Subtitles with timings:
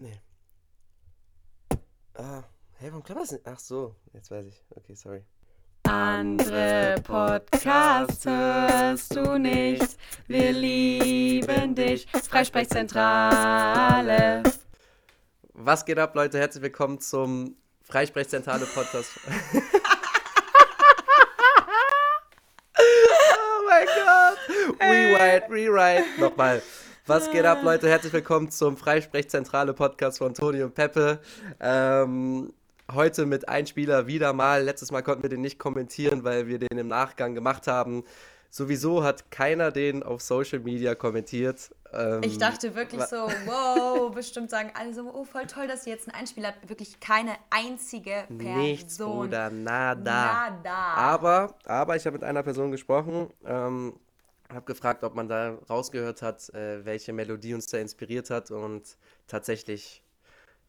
[0.00, 0.20] Nee.
[2.14, 2.42] Ah,
[2.78, 3.46] hey, warum klappt das nicht?
[3.46, 4.64] Ach so, jetzt weiß ich.
[4.74, 5.22] Okay, sorry.
[5.82, 9.98] Andere Podcasts hörst du nicht.
[10.26, 12.06] Wir lieben dich.
[12.10, 14.42] Freisprechzentrale.
[15.52, 16.38] Was geht ab, Leute?
[16.38, 19.20] Herzlich willkommen zum Freisprechzentrale Podcast.
[22.78, 22.82] oh
[23.68, 24.38] mein Gott.
[24.80, 26.06] Rewrite, rewrite.
[26.18, 26.62] Nochmal.
[27.10, 27.88] Was geht ab, Leute?
[27.88, 31.18] Herzlich willkommen zum Freisprechzentrale Podcast von Toni und Peppe.
[31.58, 32.52] Ähm,
[32.92, 34.62] heute mit Einspieler wieder mal.
[34.62, 38.04] Letztes Mal konnten wir den nicht kommentieren, weil wir den im Nachgang gemacht haben.
[38.48, 41.74] Sowieso hat keiner den auf Social Media kommentiert.
[41.92, 45.94] Ähm, ich dachte wirklich so, wow, bestimmt sagen alle so, oh, voll toll, dass ihr
[45.94, 46.68] jetzt einen Einspieler habt.
[46.68, 48.58] Wirklich keine einzige Person.
[48.60, 50.50] Nichts, oder nada.
[50.50, 50.94] Nada.
[50.94, 53.30] Aber, aber ich habe mit einer Person gesprochen.
[53.44, 53.94] Ähm,
[54.52, 58.96] habe gefragt, ob man da rausgehört hat, äh, welche Melodie uns da inspiriert hat und
[59.26, 60.02] tatsächlich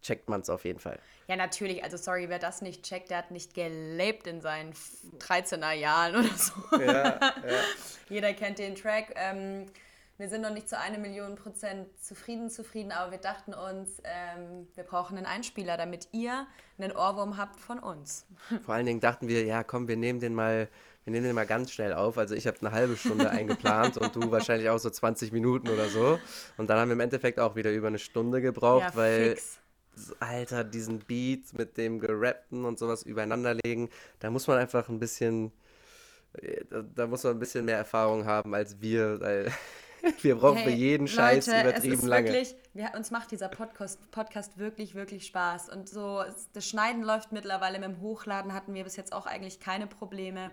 [0.02, 1.00] checkt man es auf jeden Fall.
[1.28, 1.84] Ja, natürlich.
[1.84, 4.74] Also, sorry, wer das nicht checkt, der hat nicht gelebt in seinen
[5.20, 6.54] 13er Jahren oder so.
[6.78, 7.20] Ja, ja.
[8.10, 9.14] Jeder kennt den Track.
[9.16, 9.68] Ähm,
[10.22, 14.68] wir sind noch nicht zu einer Million Prozent zufrieden, zufrieden, aber wir dachten uns, ähm,
[14.76, 16.46] wir brauchen einen Einspieler, damit ihr
[16.78, 18.28] einen Ohrwurm habt von uns.
[18.64, 20.70] Vor allen Dingen dachten wir, ja, komm, wir nehmen den mal
[21.04, 22.18] wir nehmen den mal ganz schnell auf.
[22.18, 25.90] Also ich habe eine halbe Stunde eingeplant und du wahrscheinlich auch so 20 Minuten oder
[25.90, 26.20] so.
[26.58, 29.60] Und dann haben wir im Endeffekt auch wieder über eine Stunde gebraucht, ja, weil, fix.
[30.20, 35.52] Alter, diesen Beat mit dem Gerappten und sowas übereinanderlegen, da muss man einfach ein bisschen,
[36.34, 36.64] äh,
[36.96, 39.52] da, muss man ein bisschen mehr Erfahrung haben als wir, weil
[40.22, 42.28] wir brauchen hey, für jeden Scheiß Leute, übertrieben es ist lange.
[42.30, 45.70] Wirklich, wir, uns macht dieser Podcast, Podcast wirklich, wirklich Spaß.
[45.70, 49.60] Und so, das Schneiden läuft mittlerweile mit dem Hochladen, hatten wir bis jetzt auch eigentlich
[49.60, 50.52] keine Probleme.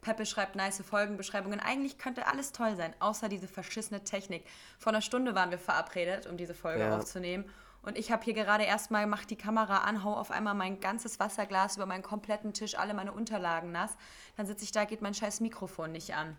[0.00, 1.60] Peppe schreibt nice Folgenbeschreibungen.
[1.60, 4.44] Eigentlich könnte alles toll sein, außer diese verschissene Technik.
[4.78, 6.96] Vor einer Stunde waren wir verabredet, um diese Folge ja.
[6.96, 7.44] aufzunehmen.
[7.82, 11.18] Und ich habe hier gerade erstmal, mach die Kamera an, hau auf einmal mein ganzes
[11.18, 13.96] Wasserglas über meinen kompletten Tisch, alle meine Unterlagen nass.
[14.36, 16.36] Dann sitze ich da, geht mein scheiß Mikrofon nicht an.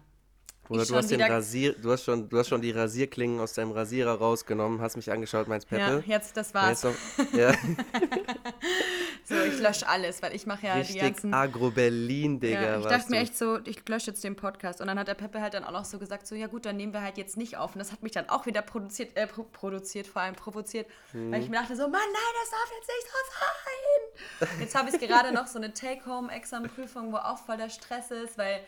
[0.71, 3.71] Oder du hast, den Rasier, du, hast schon, du hast schon die Rasierklingen aus deinem
[3.71, 6.03] Rasierer rausgenommen, hast mich angeschaut, meinst Peppe?
[6.05, 6.83] Ja, jetzt, das war's.
[6.83, 6.93] Noch,
[7.33, 7.51] ja.
[9.25, 11.33] so, ich lösche alles, weil ich mache ja Richtig die ganzen...
[11.33, 12.61] Agro-Berlin, Digga.
[12.61, 13.11] Ja, ich dachte du.
[13.11, 14.79] mir echt so, ich lösche jetzt den Podcast.
[14.79, 16.77] Und dann hat der Peppe halt dann auch noch so gesagt, so, ja gut, dann
[16.77, 17.75] nehmen wir halt jetzt nicht auf.
[17.75, 21.33] Und das hat mich dann auch wieder produziert, äh, produziert, vor allem provoziert, hm.
[21.33, 24.59] weil ich mir dachte so, Mann, nein, das darf jetzt nicht so sein.
[24.61, 28.61] Jetzt habe ich gerade noch so eine Take-Home-Examen-Prüfung, wo auch voll der Stress ist, weil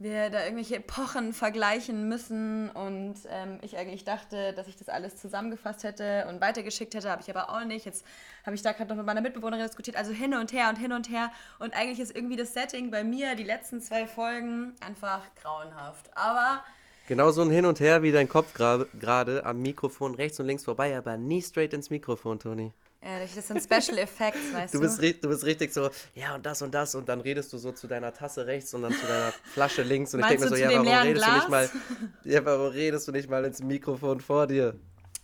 [0.00, 5.16] wir da irgendwelche Epochen vergleichen müssen und ähm, ich eigentlich dachte, dass ich das alles
[5.16, 7.84] zusammengefasst hätte und weitergeschickt hätte, habe ich aber auch nicht.
[7.84, 8.04] Jetzt
[8.46, 10.92] habe ich da gerade noch mit meiner Mitbewohnerin diskutiert, also hin und her und hin
[10.92, 15.22] und her und eigentlich ist irgendwie das Setting bei mir, die letzten zwei Folgen, einfach
[15.42, 16.16] grauenhaft.
[16.16, 16.62] Aber...
[17.08, 20.64] Genau so ein Hin und Her wie dein Kopf gerade am Mikrofon rechts und links
[20.64, 22.72] vorbei, aber nie straight ins Mikrofon, Toni.
[23.02, 24.80] Ja, das sind Special Effects, weißt du.
[24.80, 27.70] Bist, du bist richtig so, ja und das und das und dann redest du so
[27.70, 30.56] zu deiner Tasse rechts und dann zu deiner Flasche links und ich denke mir so,
[30.56, 31.30] ja, warum redest Glas?
[31.30, 31.70] du nicht mal,
[32.24, 34.74] ja, warum redest du nicht mal ins Mikrofon vor dir?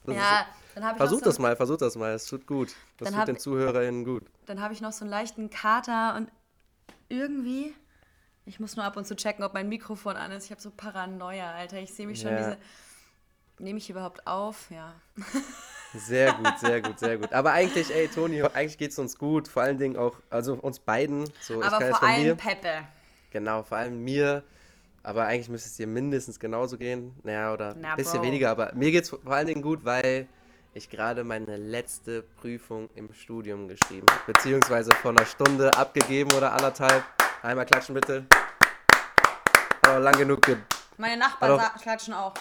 [0.04, 2.74] Das ja, dann habe ich Versuch so das mal, versuch das mal, es tut gut.
[2.98, 4.24] Das tut den ZuhörerInnen gut.
[4.46, 6.30] Dann habe ich noch so einen leichten Kater und
[7.08, 7.74] irgendwie,
[8.44, 10.44] ich muss nur ab und zu checken, ob mein Mikrofon an ist.
[10.44, 11.78] Ich habe so Paranoia, Alter.
[11.78, 12.38] Ich sehe mich schon ja.
[12.38, 12.58] diese,
[13.58, 14.70] nehme ich überhaupt auf?
[14.70, 14.94] Ja.
[15.96, 17.32] Sehr gut, sehr gut, sehr gut.
[17.32, 19.46] Aber eigentlich, ey, Toni, eigentlich geht es uns gut.
[19.46, 21.30] Vor allen Dingen auch, also uns beiden.
[21.40, 22.84] So, Aber vor allem mir, Peppe.
[23.30, 24.42] Genau, vor allem mir.
[25.04, 27.14] Aber eigentlich müsste es dir mindestens genauso gehen.
[27.22, 28.26] Naja, oder ein bisschen Bro.
[28.26, 28.50] weniger.
[28.50, 30.26] Aber mir geht es vor allen Dingen gut, weil
[30.72, 34.32] ich gerade meine letzte Prüfung im Studium geschrieben habe.
[34.32, 37.04] Beziehungsweise vor einer Stunde abgegeben oder anderthalb.
[37.42, 38.26] Einmal klatschen bitte.
[39.84, 40.40] Hat auch lang genug
[40.96, 42.34] Meine Nachbarn klatschen auch.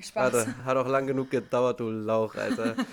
[0.00, 0.32] Spaß.
[0.32, 2.74] Warte, hat auch lang genug gedauert, du Lauch, Alter.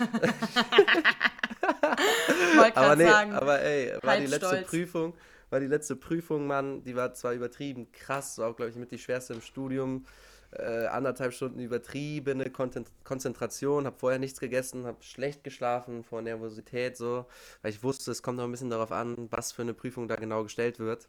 [2.74, 4.68] aber nee, sagen, aber ey, war die letzte stolz.
[4.68, 5.14] Prüfung,
[5.50, 8.90] war die letzte Prüfung, Mann, die war zwar übertrieben krass, war auch, glaube ich, mit
[8.90, 10.06] die schwerste im Studium.
[10.54, 17.24] Äh, anderthalb Stunden übertriebene Konzentration, habe vorher nichts gegessen, habe schlecht geschlafen vor Nervosität so,
[17.62, 20.16] weil ich wusste, es kommt noch ein bisschen darauf an, was für eine Prüfung da
[20.16, 21.08] genau gestellt wird.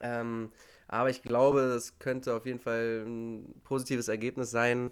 [0.00, 0.50] Ähm,
[0.88, 4.90] aber ich glaube, es könnte auf jeden Fall ein positives Ergebnis sein.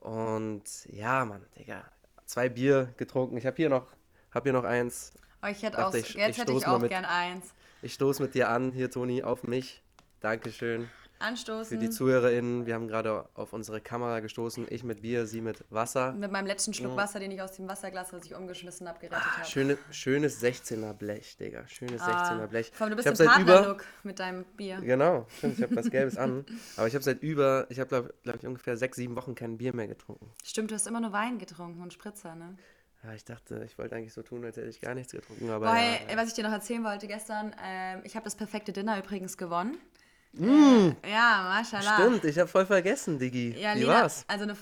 [0.00, 1.84] Und ja, Mann, Digga,
[2.24, 3.36] zwei Bier getrunken.
[3.36, 3.86] Ich habe hier noch,
[4.32, 5.12] hab hier noch eins.
[5.42, 7.52] Oh, ich hätte auch, ich, jetzt ich hätte ich auch mit, gern eins.
[7.82, 9.82] Ich stoße mit dir an, hier Toni, auf mich.
[10.20, 10.88] Dankeschön.
[11.22, 11.78] Anstoßen.
[11.78, 14.66] Für die ZuhörerInnen, wir haben gerade auf unsere Kamera gestoßen.
[14.68, 16.12] Ich mit Bier, sie mit Wasser.
[16.12, 19.22] Mit meinem letzten Schluck Wasser, den ich aus dem Wasserglas, das ich umgeschmissen habe, gerettet
[19.24, 19.46] ah, habe.
[19.46, 21.66] Schöne, schönes 16er Blech, Digga.
[21.68, 22.72] Schönes ah, 16er Blech.
[22.78, 24.80] Allem, du bist im Partnerlook mit deinem Bier.
[24.80, 26.44] Genau, stimmt, ich habe was Gelbes an.
[26.76, 29.58] Aber ich habe seit über, ich habe glaube glaub ich ungefähr sechs, sieben Wochen kein
[29.58, 30.30] Bier mehr getrunken.
[30.44, 32.56] Stimmt, du hast immer nur Wein getrunken und Spritzer, ne?
[33.04, 35.50] Ja, ich dachte, ich wollte eigentlich so tun, als hätte ich gar nichts getrunken.
[35.50, 38.36] Aber Boah, ja, hey, was ich dir noch erzählen wollte gestern, ähm, ich habe das
[38.36, 39.76] perfekte Dinner übrigens gewonnen.
[40.34, 41.94] Mm, ja, mashallah.
[41.94, 43.54] stimmt, ich habe voll vergessen, Digi.
[43.58, 44.24] Ja, Wie Lena, war's?
[44.28, 44.56] also eine,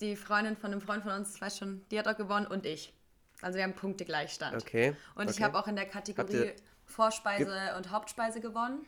[0.00, 2.92] die Freundin von einem Freund von uns, weiß schon, die hat auch gewonnen und ich.
[3.40, 4.62] Also wir haben Punkte Gleichstand.
[4.62, 4.94] Okay.
[5.14, 5.44] Und ich okay.
[5.44, 6.52] habe auch in der Kategorie
[6.84, 8.84] Vorspeise und Hauptspeise gewonnen.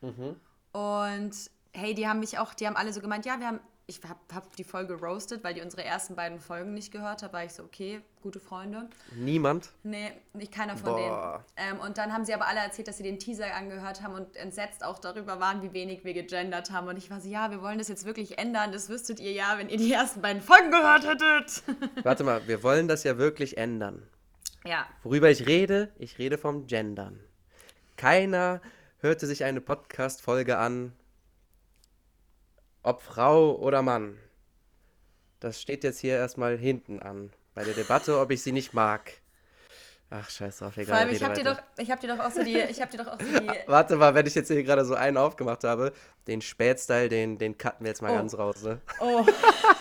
[0.00, 0.36] Mhm.
[0.72, 1.32] Und
[1.72, 4.20] hey, die haben mich auch, die haben alle so gemeint, ja, wir haben, ich habe
[4.34, 7.54] hab die Folge roasted, weil die unsere ersten beiden Folgen nicht gehört haben, war ich
[7.54, 8.90] so, okay, gute Freunde.
[9.16, 9.70] Niemand?
[9.82, 11.44] Nee, nicht keiner von Boah.
[11.56, 11.70] denen.
[11.70, 14.36] Ähm, und dann haben sie aber alle erzählt, dass sie den Teaser angehört haben und
[14.36, 16.86] entsetzt auch darüber waren, wie wenig wir gegendert haben.
[16.86, 18.72] Und ich war so, ja, wir wollen das jetzt wirklich ändern.
[18.72, 21.62] Das wüsstet ihr ja, wenn ihr die ersten beiden Folgen gehört hättet.
[22.04, 24.02] Warte mal, wir wollen das ja wirklich ändern.
[24.66, 27.18] ja, Worüber ich rede, ich rede vom Gendern.
[27.96, 28.60] Keiner
[29.00, 30.92] hörte sich eine Podcast-Folge an,
[32.82, 34.18] ob Frau oder Mann.
[35.40, 37.32] Das steht jetzt hier erstmal hinten an.
[37.54, 39.12] Bei der Debatte, ob ich sie nicht mag.
[40.10, 40.86] Ach, scheiß drauf, egal.
[40.86, 42.90] vor allem, ich habe dir, doch- ich hab dir doch auch so die, ich hab
[42.90, 45.64] dir doch auch so die, Warte mal, wenn ich jetzt hier gerade so einen aufgemacht
[45.64, 45.92] habe,
[46.26, 48.14] den Spätstyle, den, den cutten wir jetzt mal Oh.
[48.14, 48.80] ganz raus, ne?
[49.00, 49.26] oh,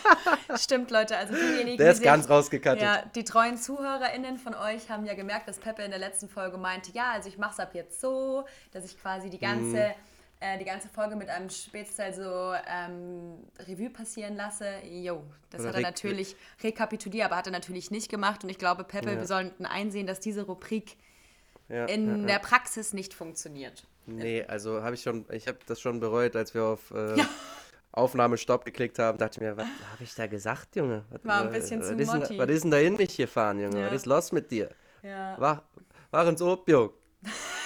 [0.57, 2.81] stimmt, Leute, also diejenigen, Der ist die ganz sich- rausgekattet.
[2.83, 6.57] Ja, die treuen ZuhörerInnen von euch haben ja gemerkt, dass Peppe in der letzten Folge
[6.57, 9.93] meinte, ja, also ich mache es ab jetzt so, dass ich quasi die ganze, Mhm.
[10.39, 14.67] Äh, die ganze Folge mit einem Spätstyle so ähm, Revue passieren lasse.
[14.85, 18.43] Jo, das Oder hat er natürlich rekapituliert, aber hat er natürlich nicht gemacht.
[18.43, 19.17] Und ich glaube, Peppe, Ja.
[19.17, 20.97] wir sollten einsehen, dass diese Rubrik
[21.69, 23.85] Ja, in ja, der Praxis nicht funktioniert.
[24.05, 27.15] Nee, also habe ich schon, ich habe das schon bereut, als wir auf äh,
[27.91, 31.03] Aufnahme Stopp geklickt haben, dachte ich mir, was habe ich da gesagt, Junge?
[31.09, 32.37] Was, War ein äh, bisschen was zu ist denn, motti.
[32.37, 33.81] Was ist denn da in mich gefahren, Junge?
[33.81, 33.87] Ja.
[33.87, 34.69] Was ist los mit dir?
[35.01, 35.35] Ja.
[35.39, 35.63] War,
[36.11, 36.91] war ins Opium.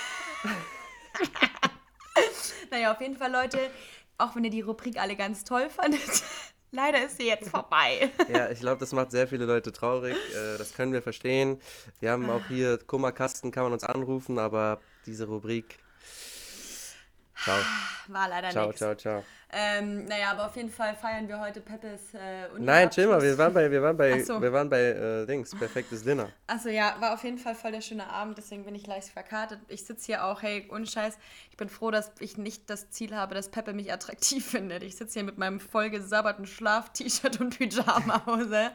[2.72, 3.60] Naja, auf jeden Fall, Leute,
[4.18, 6.24] auch wenn ihr die Rubrik alle ganz toll fandet,
[6.72, 8.10] leider ist sie jetzt vorbei.
[8.34, 10.16] Ja, ich glaube, das macht sehr viele Leute traurig.
[10.16, 11.60] Äh, das können wir verstehen.
[12.00, 15.80] Wir haben auch hier Kummerkasten, kann man uns anrufen, aber diese Rubrik.
[17.44, 17.58] Ciao,
[18.08, 18.80] War leider ciao, nichts.
[18.80, 19.24] ciao, ciao.
[19.54, 23.22] Ähm, naja, aber auf jeden Fall feiern wir heute Peppes äh, Uni Nein, chill mal,
[23.22, 24.42] wir waren bei, wir waren bei, so.
[24.42, 26.30] wir waren bei äh, Dings, perfektes Dinner.
[26.48, 29.60] Achso, ja, war auf jeden Fall voll der schöne Abend, deswegen bin ich leicht verkartet.
[29.68, 31.18] Ich sitze hier auch, hey, ohne Scheiß,
[31.50, 34.84] ich bin froh, dass ich nicht das Ziel habe, dass Peppe mich attraktiv findet.
[34.84, 38.72] Ich sitze hier mit meinem vollgesabberten Schlaf-T-Shirt und Pyjamahose,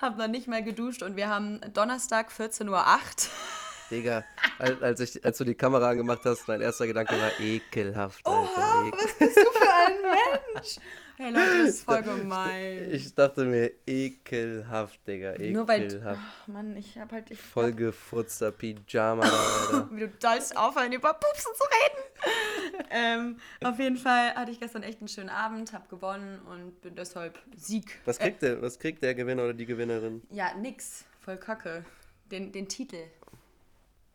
[0.00, 3.67] hab noch nicht mal geduscht und wir haben Donnerstag 14.08 Uhr.
[3.90, 4.24] Digga,
[4.58, 8.26] als, als, ich, als du die Kamera angemacht hast, mein erster Gedanke war ekelhaft.
[8.26, 8.98] Oha, Alter, ekel.
[8.98, 9.96] was bist du für ein
[10.54, 10.76] Mensch?
[11.16, 12.90] Hey Leute, das ist voll gemein.
[12.92, 16.20] Ich dachte mir, ekelhaft, Digga, Nur weil, ekelhaft.
[16.22, 19.88] ach Mann, ich hab halt, ich Vollgefutzter Pyjama, Alter.
[19.92, 22.84] wie du sollst aufhören, über Pupsen zu reden.
[22.90, 26.94] ähm, auf jeden Fall hatte ich gestern echt einen schönen Abend, habe gewonnen und bin
[26.94, 27.98] deshalb Sieg.
[28.04, 30.22] Was kriegt, der, was kriegt der Gewinner oder die Gewinnerin?
[30.30, 31.04] Äh, ja, nix.
[31.20, 31.84] Voll kacke.
[32.30, 32.98] Den, den Titel.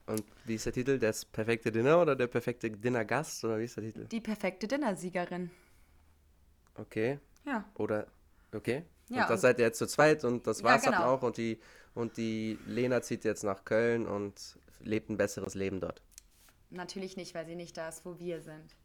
[0.05, 0.99] Und wie ist der Titel?
[0.99, 3.43] Das perfekte Dinner oder der perfekte Dinnergast?
[3.45, 4.05] Oder wie ist der Titel?
[4.05, 5.49] Die perfekte Dinnersiegerin.
[6.75, 7.19] Okay.
[7.45, 7.65] Ja.
[7.75, 8.07] Oder,
[8.53, 8.83] okay.
[9.09, 11.13] Ja, und das und- seid ihr jetzt zu zweit und das Ja, war's dann genau.
[11.15, 11.21] auch.
[11.23, 11.59] Und die,
[11.93, 16.01] und die Lena zieht jetzt nach Köln und lebt ein besseres Leben dort.
[16.69, 18.75] Natürlich nicht, weil sie nicht da ist, wo wir sind.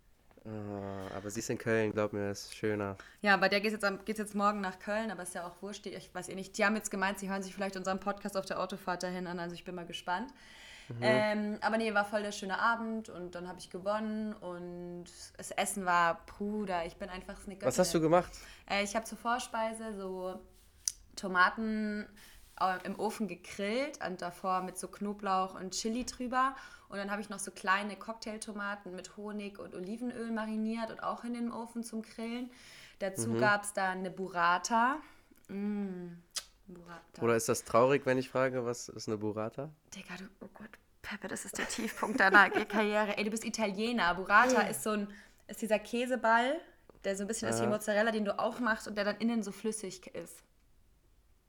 [0.44, 2.96] Ah, aber sie ist in Köln, glaub mir, ist schöner.
[3.22, 5.60] Ja, bei der geht jetzt, am- geht's jetzt morgen nach Köln, aber ist ja auch
[5.62, 5.86] wurscht.
[5.86, 6.56] Ich weiß ihr nicht.
[6.58, 9.40] Die haben jetzt gemeint, sie hören sich vielleicht unseren Podcast auf der Autofahrt dahin an.
[9.40, 10.32] Also ich bin mal gespannt.
[11.00, 15.04] Ähm, aber nee, war voll der schöne Abend und dann habe ich gewonnen und
[15.36, 16.86] das Essen war Bruder.
[16.86, 18.30] Ich bin einfach eine Was hast du gemacht?
[18.68, 20.40] Äh, ich habe zur Vorspeise so
[21.16, 22.06] Tomaten
[22.60, 26.54] äh, im Ofen gegrillt und davor mit so Knoblauch und Chili drüber.
[26.88, 31.22] Und dann habe ich noch so kleine Cocktailtomaten mit Honig und Olivenöl mariniert und auch
[31.24, 32.50] in den Ofen zum Grillen.
[32.98, 34.96] Dazu gab es dann eine Burrata.
[35.48, 36.08] Mm,
[36.74, 37.22] Burrata.
[37.22, 39.70] Oder ist das traurig, wenn ich frage, was ist eine Burrata?
[39.94, 40.70] Digga, du, oh Gott,
[41.02, 43.16] Peppe, das ist der Tiefpunkt deiner Karriere.
[43.16, 44.14] Ey, du bist Italiener.
[44.14, 45.08] Burrata ist so ein,
[45.46, 46.60] ist dieser Käseball,
[47.04, 47.66] der so ein bisschen ist wie.
[47.66, 50.42] Mozzarella, den du aufmachst und der dann innen so flüssig ist.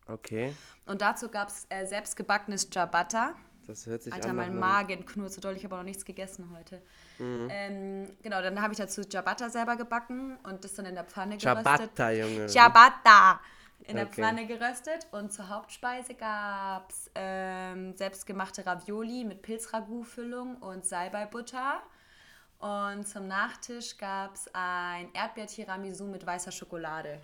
[0.07, 0.55] Okay,
[0.87, 3.35] Und dazu gab es äh, selbstgebackenes Ciabatta.
[3.67, 4.37] das hört sich Alter, an.
[4.37, 6.81] nach mein Magen knurrt so doll, ich habe noch nichts gegessen heute.
[7.19, 7.47] Mhm.
[7.51, 11.37] Ähm, genau, dann habe ich dazu Ciabatta selber gebacken und das dann in der Pfanne
[11.37, 11.63] geröstet.
[11.63, 12.47] Ciabatta, Junge.
[12.47, 13.39] Ciabatta!
[13.81, 14.21] In der Okay.
[14.21, 21.81] Pfanne geröstet und zur Hauptspeise gab es ähm, selbstgemachte Ravioli mit Pilzragout-Füllung und Salbeibutter.
[22.59, 27.19] Und zum Nachtisch gab es ein Erdbeer-Tiramisu mit weißer Schokolade.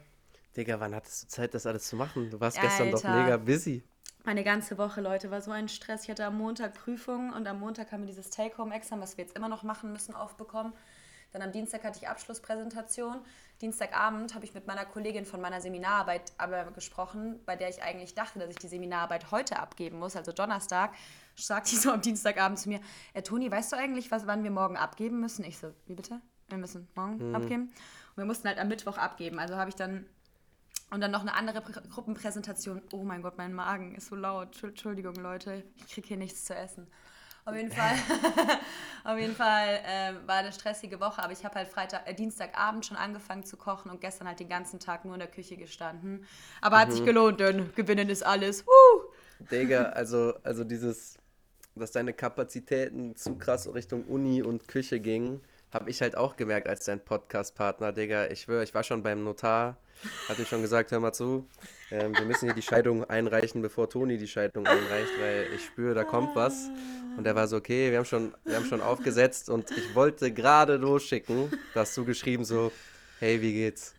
[0.55, 2.29] Digga, wann hattest du Zeit, das alles zu machen?
[2.31, 3.21] Du warst gestern doch Alter.
[3.24, 3.83] mega busy.
[4.24, 6.03] Meine ganze Woche, Leute, war so ein Stress.
[6.03, 9.35] Ich hatte am Montag Prüfungen und am Montag haben wir dieses Take-Home-Examen, was wir jetzt
[9.38, 10.74] immer noch machen müssen, aufbekommen.
[11.36, 13.18] Dann am Dienstag hatte ich Abschlusspräsentation.
[13.60, 18.15] Dienstagabend habe ich mit meiner Kollegin von meiner Seminararbeit aber gesprochen, bei der ich eigentlich
[18.15, 20.94] dachte, dass ich die Seminararbeit heute abgeben muss, also Donnerstag.
[21.36, 22.80] Sagt sie so am Dienstagabend zu mir,
[23.13, 25.44] äh, Toni, weißt du eigentlich, was, wann wir morgen abgeben müssen?
[25.44, 26.22] Ich so, wie bitte?
[26.48, 27.36] Wir müssen morgen mhm.
[27.36, 27.63] abgeben.
[27.63, 29.38] Und wir mussten halt am Mittwoch abgeben.
[29.38, 30.06] Also habe ich dann
[30.92, 32.82] und dann noch eine andere Prä Gruppenpräsentation.
[32.94, 34.63] Oh mein Gott, mein Magen ist so laut.
[34.63, 36.88] Entschuldigung, Leute, ich kriege hier nichts zu essen.
[37.48, 37.94] Auf jeden Fall,
[39.04, 42.88] auf jeden Fall äh, war eine stressige Woche, aber ich habe halt Freitag, äh, Dienstagabend
[42.88, 46.25] schon angefangen zu kochen und gestern halt den ganzen Tag nur in der Küche gestanden.
[46.60, 46.82] Aber mhm.
[46.82, 47.06] hat sich mhm.
[47.06, 48.66] gelohnt, denn gewinnen ist alles.
[48.66, 49.14] Woo!
[49.52, 51.20] Digga, also, also dieses,
[51.75, 55.42] dass deine Kapazitäten zu krass Richtung Uni und Küche gingen,
[55.75, 58.27] habe ich halt auch gemerkt als dein Podcast-Partner, Digga.
[58.27, 59.75] Ich schwöre, ich war schon beim Notar,
[60.29, 61.50] hatte schon gesagt, hör mal zu,
[61.91, 65.94] ähm, wir müssen hier die Scheidung einreichen, bevor Toni die Scheidung einreicht, weil ich spüre,
[65.94, 66.70] da kommt was.
[67.17, 70.32] Und er war so, okay, wir haben schon, wir haben schon aufgesetzt und ich wollte
[70.32, 72.72] gerade losschicken, da hast du geschrieben so,
[73.20, 73.96] hey, wie geht's?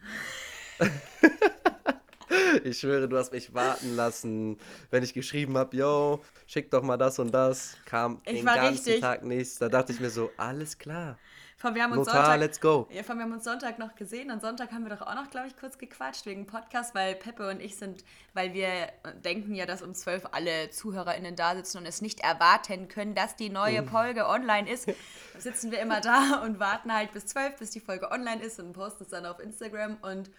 [2.65, 4.57] ich schwöre, du hast mich warten lassen.
[4.91, 8.73] Wenn ich geschrieben habe, yo, schick doch mal das und das, kam ich den ganzen
[8.73, 9.01] richtig.
[9.01, 9.59] Tag nichts.
[9.59, 11.19] Da dachte ich mir so, alles klar.
[11.59, 12.87] Von, wir haben uns Notar, Sonntag, let's go.
[12.91, 15.31] Ja, von, wir haben uns Sonntag noch gesehen und Sonntag haben wir doch auch noch,
[15.31, 18.89] glaube ich, kurz gequatscht wegen Podcast, weil Peppe und ich sind, weil wir
[19.25, 23.37] denken ja, dass um zwölf alle ZuhörerInnen da sitzen und es nicht erwarten können, dass
[23.37, 23.89] die neue mhm.
[23.89, 24.87] Folge online ist.
[25.39, 28.75] sitzen wir immer da und warten halt bis zwölf, bis die Folge online ist und
[28.75, 30.31] posten es dann auf Instagram und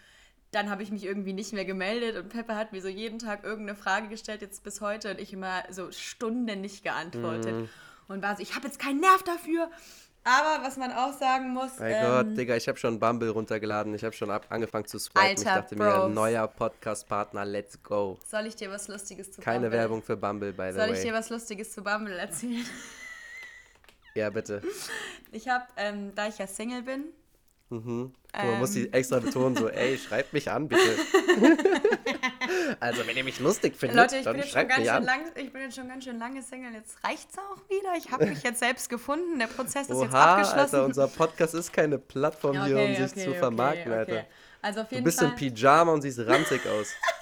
[0.51, 3.43] dann habe ich mich irgendwie nicht mehr gemeldet und Peppe hat mir so jeden Tag
[3.43, 7.55] irgendeine Frage gestellt, jetzt bis heute und ich immer so Stunden nicht geantwortet.
[7.55, 7.69] Mhm.
[8.07, 9.69] Und war so, ich habe jetzt keinen Nerv dafür.
[10.27, 11.79] Aber was man auch sagen muss.
[11.79, 13.93] Mein ähm, Gott, Digga, ich habe schon Bumble runtergeladen.
[13.93, 15.21] Ich habe schon ab, angefangen zu swipen.
[15.21, 16.09] Alter, ich dachte Bros.
[16.09, 18.19] mir, neuer Podcast-Partner, let's go.
[18.27, 19.79] Soll ich dir was Lustiges zu Keine Bumble?
[19.79, 20.87] Werbung für Bumble, by the Soll way.
[20.87, 22.65] Soll ich dir was Lustiges zu Bumble erzählen?
[24.15, 24.61] Ja, bitte.
[25.31, 27.05] Ich habe, ähm, da ich ja Single bin,
[27.69, 28.13] Mhm.
[28.33, 28.47] Ähm.
[28.51, 30.81] Man muss sie extra betonen, so, ey, schreibt mich an, bitte.
[32.79, 35.03] also, wenn ihr mich lustig findet, Leute, ich dann bin jetzt schreibt schon ganz schön
[35.03, 36.73] lang, Ich bin jetzt schon ganz schön lange Single.
[36.73, 37.93] Jetzt reicht's auch wieder.
[37.97, 39.39] Ich habe mich jetzt selbst gefunden.
[39.39, 40.59] Der Prozess ist Oha, jetzt abgeschlossen.
[40.59, 44.25] Alter, unser Podcast ist keine Plattform okay, hier, um sich okay, zu vermarkten, Alter.
[44.61, 45.29] Also auf jeden du bist Fall.
[45.29, 46.87] im Pyjama und siehst ranzig aus.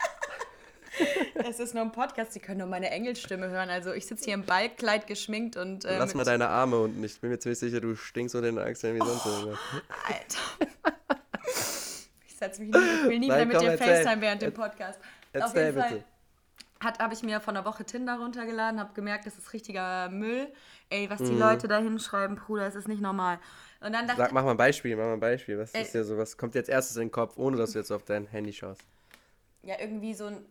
[1.47, 3.69] Es ist nur ein Podcast, Sie können nur meine Engelstimme hören.
[3.69, 5.85] Also ich sitze hier im Ballkleid geschminkt und.
[5.85, 7.03] Äh, Lass mal deine Arme unten.
[7.03, 9.59] Ich bin mir ziemlich sicher, du stinkst unter den Achseln wie oh, sonst irgendwas.
[10.07, 11.19] Alter.
[12.27, 14.99] ich setze mich nicht, ich will nie Nein, mehr mit dir FaceTime während dem Podcast.
[15.33, 16.03] Erzähl, Auf jeden Fall
[16.83, 20.47] habe ich mir vor einer Woche Tinder runtergeladen, habe gemerkt, das ist richtiger Müll.
[20.89, 21.39] Ey, was die mhm.
[21.39, 23.39] Leute da hinschreiben, Bruder, das ist nicht normal.
[23.81, 25.57] Und dann dachte Sag, mach mal ein Beispiel, mach mal ein Beispiel.
[25.57, 27.91] Was ist dir so, was kommt jetzt erstes in den Kopf, ohne dass du jetzt
[27.91, 28.81] auf dein Handy schaust?
[29.65, 30.45] Ja irgendwie so ein,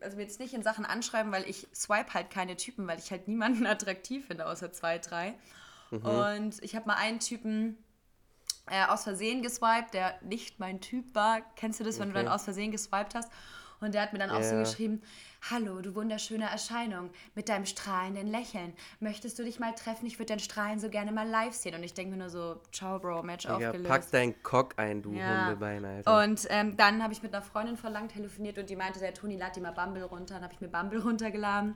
[0.00, 3.28] also jetzt nicht in Sachen anschreiben, weil ich swipe halt keine Typen, weil ich halt
[3.28, 5.34] niemanden attraktiv finde, außer zwei, drei.
[5.90, 6.02] Mhm.
[6.04, 7.78] Und ich habe mal einen Typen
[8.70, 11.40] äh, aus Versehen geswiped, der nicht mein Typ war.
[11.56, 12.18] Kennst du das, wenn okay.
[12.18, 13.30] du dann aus Versehen geswiped hast?
[13.80, 14.50] Und der hat mir dann auch yeah.
[14.50, 15.02] so geschrieben,
[15.48, 18.72] Hallo, du wunderschöne Erscheinung mit deinem strahlenden Lächeln.
[18.98, 20.06] Möchtest du dich mal treffen?
[20.06, 21.74] Ich würde dein Strahlen so gerne mal live sehen.
[21.76, 23.88] Und ich denke mir nur so, ciao, Bro, Match Digga, aufgelöst.
[23.88, 25.46] Pack deinen Cock ein, du ja.
[25.46, 26.24] Hundebein, Alter.
[26.24, 29.36] Und ähm, dann habe ich mit einer Freundin verlangt telefoniert und die meinte, der Toni,
[29.36, 30.34] lad dir mal Bumble runter.
[30.34, 31.74] Dann habe ich mir Bumble runtergeladen.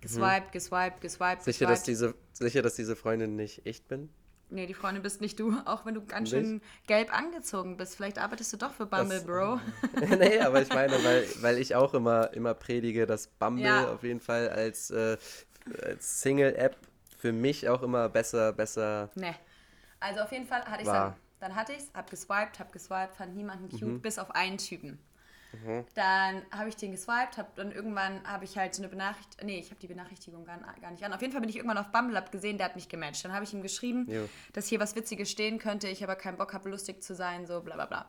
[0.00, 0.52] Geswiped, mhm.
[0.52, 1.42] geswiped, geswiped.
[1.42, 1.70] Sicher, geswiped.
[1.70, 4.08] Dass diese, sicher, dass diese Freundin nicht echt bin?
[4.52, 7.96] Nee, die Freundin bist nicht du, auch wenn du ganz schön gelb angezogen bist.
[7.96, 9.60] Vielleicht arbeitest du doch für Bumble, das, Bro.
[10.18, 13.92] nee, aber ich meine, weil, weil ich auch immer, immer predige, dass Bumble ja.
[13.92, 15.16] auf jeden Fall als, äh,
[15.82, 16.76] als Single-App
[17.18, 19.10] für mich auch immer besser, besser.
[19.14, 19.34] Nee.
[20.00, 23.14] Also auf jeden Fall hatte ich dann, dann hatte ich es, hab geswiped, hab geswiped,
[23.14, 24.00] fand niemanden cute, mhm.
[24.00, 24.98] bis auf einen Typen.
[25.52, 25.84] Mhm.
[25.94, 29.58] Dann habe ich den geswiped, hab dann irgendwann habe ich halt so eine Benachrichtigung, nee,
[29.58, 31.12] ich habe die Benachrichtigung gar, gar, nicht an.
[31.12, 33.24] Auf jeden Fall bin ich irgendwann auf Bumble Up gesehen, der hat mich gematcht.
[33.24, 34.28] Dann habe ich ihm geschrieben, jo.
[34.52, 37.60] dass hier was Witziges stehen könnte, ich aber keinen Bock habe, lustig zu sein, so
[37.60, 38.06] bla bla bla.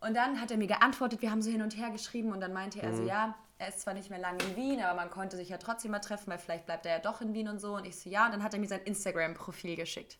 [0.00, 2.52] Und dann hat er mir geantwortet, wir haben so hin und her geschrieben und dann
[2.52, 2.96] meinte er mhm.
[2.96, 5.58] so, ja, er ist zwar nicht mehr lange in Wien, aber man konnte sich ja
[5.58, 7.74] trotzdem mal treffen, weil vielleicht bleibt er ja doch in Wien und so.
[7.76, 10.18] Und ich so, ja, und dann hat er mir sein Instagram-Profil geschickt.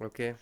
[0.00, 0.34] Okay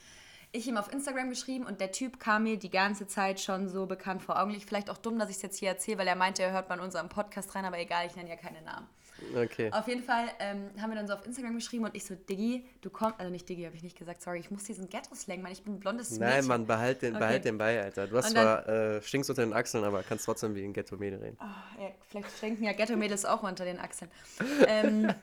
[0.52, 3.86] ich ihm auf Instagram geschrieben und der Typ kam mir die ganze Zeit schon so
[3.86, 4.58] bekannt vor Augen.
[4.60, 6.76] Vielleicht auch dumm, dass ich es jetzt hier erzähle, weil er meinte, er hört mal
[6.76, 8.86] in unserem Podcast rein, aber egal, ich nenne ja keine Namen.
[9.34, 9.70] Okay.
[9.72, 12.66] Auf jeden Fall ähm, haben wir dann so auf Instagram geschrieben und ich so, Diggi,
[12.80, 15.52] du kommst, also nicht Diggi, habe ich nicht gesagt, sorry, ich muss diesen Ghetto-Slang, weil
[15.52, 16.26] ich bin ein blondes Mädchen.
[16.28, 17.20] Nein, Mann, behalt den, okay.
[17.20, 18.06] behalt den bei, Alter.
[18.08, 21.20] Du hast dann, zwar äh, stinkst unter den Achseln, aber kannst trotzdem wie ein Ghetto-Mädel
[21.20, 21.38] reden.
[21.40, 24.10] Oh, ja, vielleicht stinken ja Ghetto-Mädels auch unter den Achseln.
[24.66, 25.14] ähm,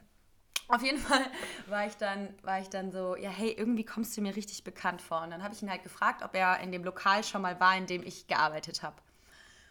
[0.70, 1.26] auf jeden Fall
[1.68, 5.02] war ich, dann, war ich dann so, ja, hey, irgendwie kommst du mir richtig bekannt
[5.02, 5.24] vor.
[5.24, 7.76] Und dann habe ich ihn halt gefragt, ob er in dem Lokal schon mal war,
[7.76, 8.96] in dem ich gearbeitet habe.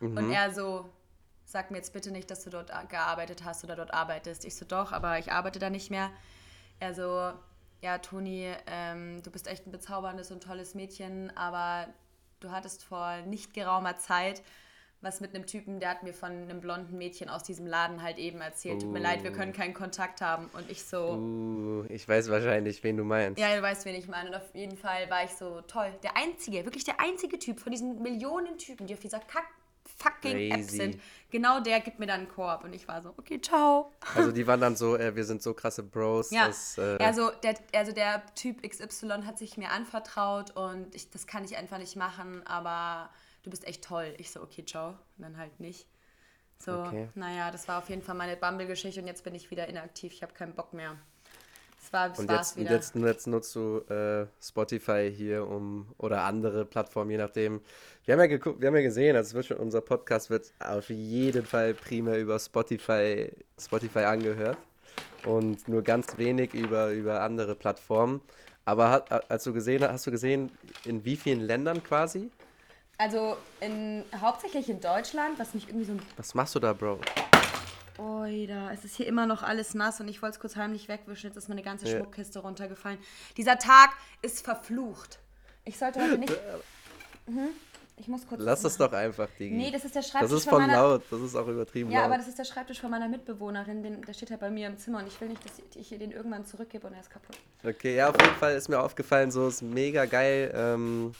[0.00, 0.16] Mhm.
[0.16, 0.90] Und er so,
[1.44, 4.44] sag mir jetzt bitte nicht, dass du dort gearbeitet hast oder dort arbeitest.
[4.44, 6.10] Ich so, doch, aber ich arbeite da nicht mehr.
[6.80, 7.32] Er so,
[7.80, 11.86] ja, Toni, ähm, du bist echt ein bezauberndes und tolles Mädchen, aber
[12.40, 14.42] du hattest vor nicht geraumer Zeit
[15.00, 18.18] was mit einem Typen, der hat mir von einem blonden Mädchen aus diesem Laden halt
[18.18, 18.82] eben erzählt.
[18.82, 20.50] Tut mir leid, wir können keinen Kontakt haben.
[20.54, 21.12] Und ich so.
[21.12, 23.40] Uh, ich weiß wahrscheinlich, wen du meinst.
[23.40, 24.30] Ja, du weißt, wen ich meine.
[24.30, 25.92] Und auf jeden Fall war ich so toll.
[26.02, 29.46] Der einzige, wirklich der einzige Typ von diesen Millionen Typen, die auf dieser Kack
[29.98, 31.00] fucking App sind.
[31.30, 33.92] Genau der gibt mir dann einen Korb und ich war so, okay, ciao.
[34.14, 36.30] Also die waren dann so, äh, wir sind so krasse Bros.
[36.30, 41.10] Ja, dass, äh also, der, also der Typ XY hat sich mir anvertraut und ich,
[41.10, 43.10] das kann ich einfach nicht machen, aber
[43.42, 44.14] du bist echt toll.
[44.18, 44.90] Ich so, okay, ciao.
[44.90, 45.86] Und dann halt nicht.
[46.58, 47.08] So, okay.
[47.14, 50.12] naja, das war auf jeden Fall meine Bumble-Geschichte und jetzt bin ich wieder inaktiv.
[50.12, 50.96] Ich habe keinen Bock mehr.
[51.80, 52.70] Das war, das und jetzt, wieder.
[52.72, 57.60] Jetzt, jetzt nutzt du äh, Spotify hier um oder andere Plattformen, je nachdem.
[58.04, 60.90] Wir haben ja geguckt, wir haben ja gesehen, also wird schon, unser Podcast wird auf
[60.90, 64.58] jeden Fall primär über Spotify, Spotify angehört
[65.24, 68.20] und nur ganz wenig über, über andere Plattformen.
[68.64, 70.50] Aber hat, als du gesehen hast, du gesehen,
[70.84, 72.30] in wie vielen Ländern quasi?
[73.00, 75.92] Also in, hauptsächlich in Deutschland, was mich irgendwie so.
[76.16, 76.98] Was machst du da, Bro?
[77.96, 81.28] Oida, es ist hier immer noch alles nass und ich wollte es kurz heimlich wegwischen.
[81.28, 81.96] Jetzt ist meine ganze ja.
[81.96, 82.98] Schmuckkiste runtergefallen.
[83.36, 83.90] Dieser Tag
[84.20, 85.20] ist verflucht.
[85.64, 86.32] Ich sollte heute nicht.
[87.26, 87.50] Mhm.
[87.96, 88.40] Ich muss kurz.
[88.42, 89.54] Lass es doch einfach, Digi.
[89.54, 90.30] Nee, das ist der Schreibtisch.
[90.30, 90.74] Das ist von meiner...
[90.74, 92.06] laut, das ist auch übertrieben ja, laut.
[92.06, 93.82] aber das ist der Schreibtisch von meiner Mitbewohnerin.
[93.82, 95.98] Den, der steht halt bei mir im Zimmer und ich will nicht, dass ich ihr
[95.98, 97.36] den irgendwann zurückgebe und er ist kaputt.
[97.64, 100.52] Okay, ja, auf jeden Fall ist mir aufgefallen, so ist mega geil.
[100.54, 101.12] Ähm,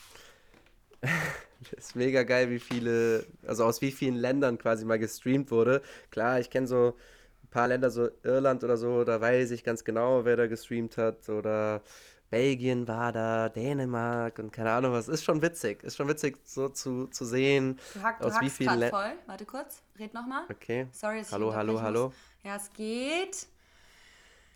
[1.76, 5.82] ist mega geil, wie viele, also aus wie vielen Ländern quasi mal gestreamt wurde.
[6.10, 6.94] Klar, ich kenne so
[7.42, 10.96] ein paar Länder, so Irland oder so, da weiß ich ganz genau, wer da gestreamt
[10.96, 11.28] hat.
[11.28, 11.82] Oder
[12.30, 15.08] Belgien war da, Dänemark und keine Ahnung was.
[15.08, 15.82] Ist schon witzig.
[15.82, 17.78] Ist schon witzig, so zu, zu sehen.
[17.94, 18.90] Du, hack, aus du wie vielen Ländern.
[18.90, 19.18] voll.
[19.26, 20.44] Warte kurz, red nochmal.
[20.50, 20.88] Okay.
[20.92, 22.12] Sorry, dass hallo, hallo, hallo.
[22.44, 23.46] Ja, es geht.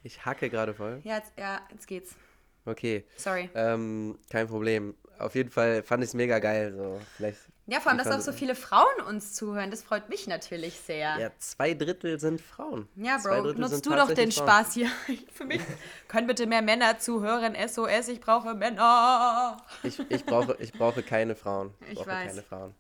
[0.03, 1.01] Ich hacke gerade voll.
[1.05, 2.17] Ja, jetzt, ja, jetzt geht's.
[2.65, 3.05] Okay.
[3.17, 3.51] Sorry.
[3.55, 6.75] Ähm, kein Problem auf jeden Fall fand ich es mega geil.
[6.77, 7.01] So.
[7.17, 10.81] Vielleicht, ja, vor allem, dass auch so viele Frauen uns zuhören, das freut mich natürlich
[10.81, 11.19] sehr.
[11.19, 12.89] Ja, zwei Drittel sind Frauen.
[12.97, 14.49] Ja, Bro, nutzt du doch den Frauen.
[14.49, 14.89] Spaß hier.
[15.33, 15.61] Für mich
[16.09, 17.55] können bitte mehr Männer zuhören.
[17.55, 19.57] SOS, ich brauche Männer.
[19.85, 21.73] Ich, ich, brauche, ich brauche keine Frauen.
[21.83, 22.29] Ich, ich weiß.
[22.29, 22.75] keine Frauen.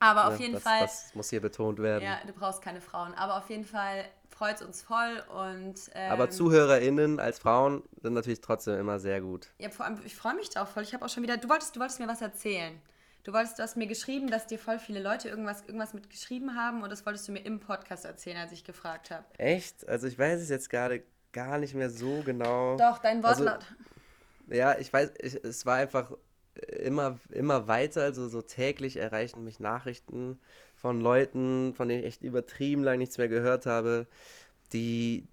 [0.00, 0.80] Aber auf jeden das, Fall.
[0.80, 2.04] Das muss hier betont werden.
[2.04, 3.14] Ja, du brauchst keine Frauen.
[3.14, 4.04] Aber auf jeden Fall
[4.36, 5.74] freut es uns voll und.
[5.94, 9.48] Ähm, Aber ZuhörerInnen als Frauen sind natürlich trotzdem immer sehr gut.
[9.58, 10.82] Ja, vor allem, ich freue mich da auch voll.
[10.82, 11.36] Ich habe auch schon wieder.
[11.36, 12.80] Du wolltest, du wolltest mir was erzählen.
[13.22, 16.56] Du wolltest, du hast mir geschrieben, dass dir voll viele Leute irgendwas, irgendwas mit geschrieben
[16.56, 19.24] haben und das wolltest du mir im Podcast erzählen, als ich gefragt habe.
[19.38, 19.88] Echt?
[19.88, 22.76] Also ich weiß es jetzt gerade gar nicht mehr so genau.
[22.76, 23.64] Doch, dein also, Wortlaut.
[23.64, 26.12] Also, ja, ich weiß, ich, es war einfach
[26.68, 30.38] immer, immer weiter, also so täglich erreichen mich Nachrichten
[30.84, 34.06] von Leuten, von denen ich echt übertrieben lang nichts mehr gehört habe,
[34.74, 35.26] die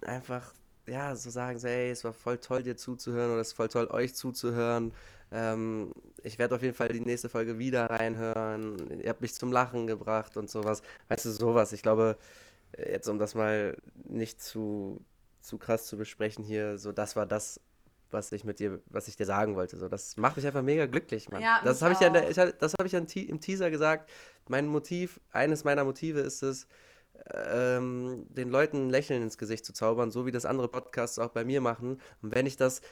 [0.00, 0.54] einfach,
[0.86, 3.68] ja, so sagen, so, hey, es war voll toll, dir zuzuhören oder es ist voll
[3.68, 4.94] toll, euch zuzuhören.
[5.30, 8.98] Ähm, ich werde auf jeden Fall die nächste Folge wieder reinhören.
[9.02, 10.80] Ihr habt mich zum Lachen gebracht und sowas.
[11.08, 11.74] Weißt du, sowas.
[11.74, 12.16] Ich glaube,
[12.78, 15.04] jetzt um das mal nicht zu,
[15.42, 17.60] zu krass zu besprechen hier, so das war das,
[18.14, 19.76] was ich mit dir, was ich dir sagen wollte.
[19.76, 21.42] So, das macht mich einfach mega glücklich, Mann.
[21.42, 24.10] Ja, das habe ich ja, der, ich, das habe ich ja im Teaser gesagt.
[24.48, 26.66] Mein Motiv, eines meiner Motive ist es,
[27.32, 31.30] ähm, den Leuten ein Lächeln ins Gesicht zu zaubern, so wie das andere Podcasts auch
[31.30, 32.00] bei mir machen.
[32.22, 32.82] Und wenn ich das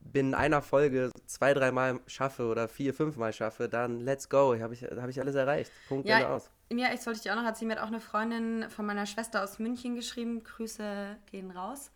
[0.00, 4.58] binnen einer Folge zwei, dreimal schaffe oder vier, fünfmal schaffe, dann let's go.
[4.58, 5.70] Habe ich, hab ich alles erreicht.
[5.88, 6.50] Punkt ja, aus.
[6.70, 9.42] Ja, ich sollte dir auch noch erzählen, mir hat auch eine Freundin von meiner Schwester
[9.42, 10.42] aus München geschrieben.
[10.42, 11.90] Grüße gehen raus.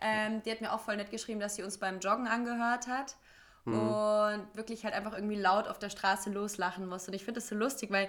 [0.00, 3.16] Ähm, die hat mir auch voll nett geschrieben, dass sie uns beim Joggen angehört hat
[3.64, 3.74] mhm.
[3.74, 7.08] und wirklich halt einfach irgendwie laut auf der Straße loslachen muss.
[7.08, 8.08] Und ich finde das so lustig, weil,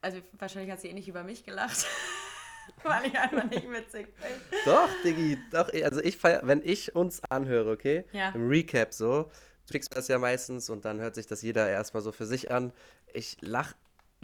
[0.00, 1.86] also wahrscheinlich hat sie eh nicht über mich gelacht.
[2.82, 4.60] weil ich einfach nicht witzig bin.
[4.64, 5.68] Doch, Diggi, doch.
[5.84, 8.04] Also ich feier, wenn ich uns anhöre, okay?
[8.12, 8.30] Ja.
[8.30, 12.02] Im Recap so, du kriegst das ja meistens und dann hört sich das jeder erstmal
[12.02, 12.72] so für sich an.
[13.12, 13.74] Ich lach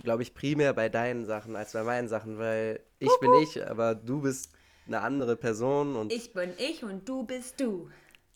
[0.03, 3.21] glaube ich, primär bei deinen Sachen als bei meinen Sachen, weil ich Kuckuck.
[3.21, 4.53] bin ich, aber du bist
[4.87, 6.12] eine andere Person und.
[6.12, 7.90] Ich bin ich und du bist du.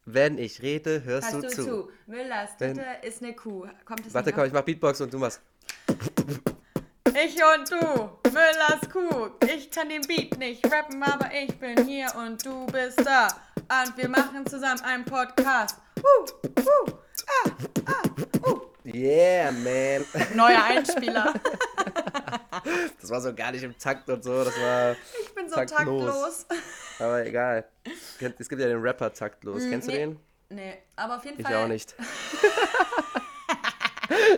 [0.07, 1.65] Wenn ich rede, hörst Hast du, zu.
[1.65, 1.89] zu.
[2.07, 3.67] Müllers Titte ist eine Kuh.
[3.85, 5.41] Kommt es Warte, komm, ich mach Beatbox und du machst.
[7.13, 9.31] Ich und du, Müllers Kuh.
[9.55, 13.29] Ich kann den Beat nicht rappen, aber ich bin hier und du bist da.
[13.83, 15.77] Und wir machen zusammen einen Podcast.
[15.99, 16.93] Uh, uh,
[17.45, 17.51] ah,
[17.87, 18.70] ah, uh.
[18.85, 20.05] Yeah, man.
[20.35, 21.35] Neuer Einspieler.
[23.01, 24.45] das war so gar nicht im Takt und so.
[24.45, 24.97] Das war.
[25.23, 26.47] Ich bin so taktlos.
[26.47, 26.47] taktlos.
[26.99, 27.65] Aber egal.
[28.39, 29.65] Es gibt ja den Rapper taktlos.
[29.65, 30.21] Mm, Kennst nee, du den?
[30.51, 31.55] Nee, aber auf jeden ich Fall.
[31.55, 31.95] Ich auch nicht.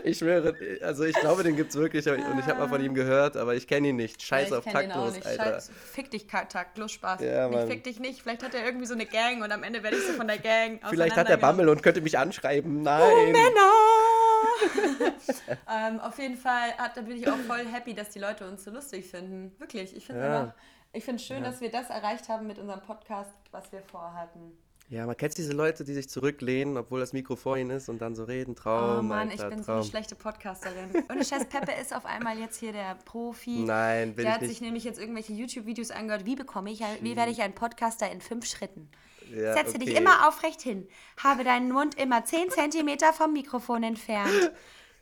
[0.04, 2.94] ich schwöre, also ich glaube, den gibt es wirklich und ich habe mal von ihm
[2.94, 4.22] gehört, aber ich kenne ihn nicht.
[4.22, 5.44] Scheiß ja, auf taktlos, Alter.
[5.44, 7.20] Scheiß, fick dich, taktlos, Spaß.
[7.22, 8.22] Ja, ich fick dich nicht.
[8.22, 10.38] Vielleicht hat er irgendwie so eine Gang und am Ende werde ich so von der
[10.38, 12.82] Gang Vielleicht hat er Bammel und könnte mich anschreiben.
[12.82, 13.02] Nein.
[13.02, 14.31] Oh, Männer!
[15.70, 18.64] ähm, auf jeden Fall hat, da bin ich auch voll happy, dass die Leute uns
[18.64, 19.52] so lustig finden.
[19.58, 19.96] Wirklich.
[19.96, 20.54] Ich finde ja.
[20.92, 21.50] ich finde schön, ja.
[21.50, 24.56] dass wir das erreicht haben mit unserem Podcast, was wir vorhatten.
[24.92, 28.02] Ja, man kennt diese Leute, die sich zurücklehnen, obwohl das Mikro vor ihnen ist und
[28.02, 28.54] dann so reden.
[28.54, 28.98] Traum.
[28.98, 29.64] Oh Mann, Alter, ich bin Traum.
[29.64, 30.90] so eine schlechte Podcasterin.
[31.08, 33.64] Und Scheiß Peppe ist auf einmal jetzt hier der Profi.
[33.64, 34.50] Nein, bin Der hat nicht.
[34.50, 36.26] sich nämlich jetzt irgendwelche YouTube-Videos angehört.
[36.26, 38.90] Wie bekomme ich, wie werde ich ein Podcaster in fünf Schritten?
[39.30, 39.86] Ja, Setze okay.
[39.86, 40.88] dich immer aufrecht hin.
[41.22, 44.52] Habe deinen Mund immer 10 cm vom Mikrofon entfernt.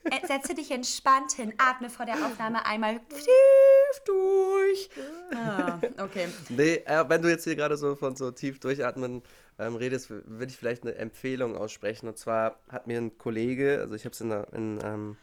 [0.04, 1.52] Äh, setze dich entspannt hin.
[1.58, 4.88] Atme vor der Aufnahme einmal tief durch.
[5.34, 6.28] Ah, okay.
[6.48, 9.22] Nee, äh, wenn du jetzt hier gerade so von so tief durchatmen
[9.58, 12.08] ähm, redest, würde ich vielleicht eine Empfehlung aussprechen.
[12.08, 15.16] Und zwar hat mir ein Kollege, also ich habe es in, in, ähm,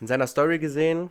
[0.00, 1.10] in seiner Story gesehen,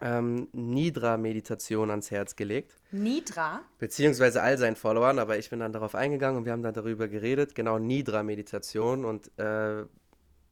[0.00, 2.76] ähm, Nidra-Meditation ans Herz gelegt.
[2.90, 3.62] Nidra?
[3.78, 7.08] Beziehungsweise all seinen Followern, aber ich bin dann darauf eingegangen und wir haben dann darüber
[7.08, 7.54] geredet.
[7.54, 9.04] Genau, Nidra-Meditation.
[9.04, 9.84] Und äh,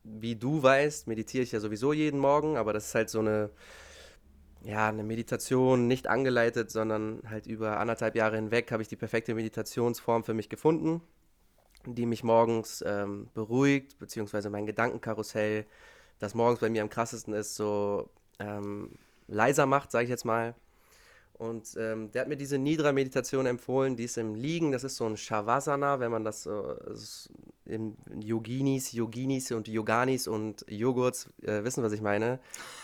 [0.05, 3.51] wie du weißt, meditiere ich ja sowieso jeden Morgen, aber das ist halt so eine,
[4.63, 9.35] ja, eine Meditation, nicht angeleitet, sondern halt über anderthalb Jahre hinweg habe ich die perfekte
[9.35, 11.03] Meditationsform für mich gefunden,
[11.87, 15.67] die mich morgens ähm, beruhigt, beziehungsweise mein Gedankenkarussell,
[16.19, 18.91] das morgens bei mir am krassesten ist, so ähm,
[19.31, 20.55] leiser macht, sage ich jetzt mal.
[21.41, 25.07] Und ähm, der hat mir diese Nidra-Meditation empfohlen, die ist im Liegen, das ist so
[25.07, 26.77] ein Shavasana, wenn man das so
[27.65, 32.41] im Yoginis, Yoginis und Yoganis und Joghurts äh, wissen, was ich meine.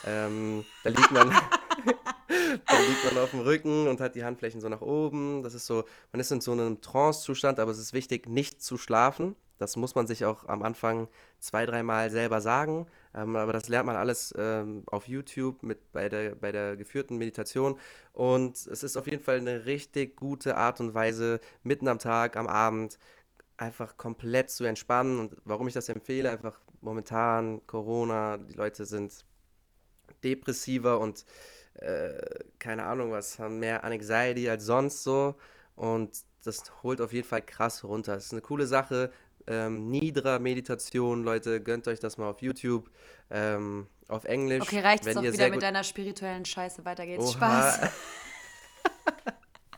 [0.07, 1.29] Ähm, da liegt man.
[2.29, 5.43] dann liegt man auf dem Rücken und hat die Handflächen so nach oben.
[5.43, 8.79] Das ist so, man ist in so einem Trance-Zustand, aber es ist wichtig, nicht zu
[8.79, 9.37] schlafen.
[9.59, 12.87] Das muss man sich auch am Anfang zwei, dreimal selber sagen.
[13.17, 17.17] Ähm, aber das lernt man alles ähm, auf YouTube mit bei der, bei der geführten
[17.19, 17.79] Meditation.
[18.13, 22.37] Und es ist auf jeden Fall eine richtig gute Art und Weise, mitten am Tag,
[22.37, 22.99] am Abend,
[23.57, 25.19] einfach komplett zu entspannen.
[25.19, 29.25] Und warum ich das empfehle, einfach momentan Corona, die Leute sind
[30.23, 31.25] depressiver und
[31.75, 32.19] äh,
[32.59, 35.37] keine Ahnung was, haben mehr Anxiety als sonst so.
[35.77, 38.15] Und das holt auf jeden Fall krass runter.
[38.15, 39.13] Das ist eine coole Sache.
[39.47, 42.91] Ähm, Nidra Meditation, Leute, gönnt euch das mal auf YouTube.
[43.31, 44.63] Ähm, auf Englisch.
[44.63, 46.85] Okay, reicht es doch wieder mit deiner spirituellen Scheiße.
[46.85, 47.25] Weiter geht's.
[47.25, 47.33] Oha.
[47.33, 47.81] Spaß.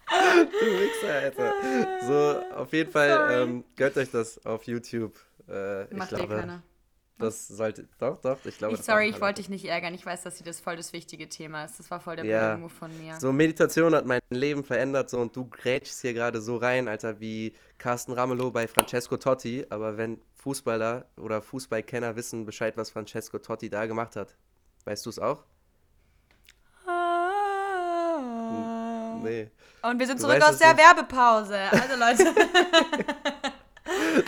[0.08, 1.54] du Wichser, Alter.
[2.06, 5.18] So, auf jeden Fall ähm, gönnt euch das auf YouTube.
[5.48, 6.62] Äh, Macht ich glaube, eh keiner.
[7.18, 7.88] Das sollte.
[7.98, 8.74] Doch, doch, ich glaube.
[8.74, 9.92] Ich, sorry, ich wollte dich nicht ärgern.
[9.92, 11.78] Ich weiß, dass sie das voll das wichtige Thema ist.
[11.78, 12.56] Das war voll der ja.
[12.56, 13.18] Move von mir.
[13.18, 17.18] So, Meditation hat mein Leben verändert so und du grätschst hier gerade so rein, Alter,
[17.18, 19.66] wie Carsten Ramelow bei Francesco Totti.
[19.68, 24.36] Aber wenn Fußballer oder Fußballkenner wissen Bescheid, was Francesco Totti da gemacht hat,
[24.84, 25.44] weißt du es auch?
[26.86, 27.18] Ah.
[29.24, 29.50] Nee.
[29.82, 30.76] Und wir sind zurück aus der.
[30.76, 31.58] Werbepause.
[31.72, 32.34] Also Leute.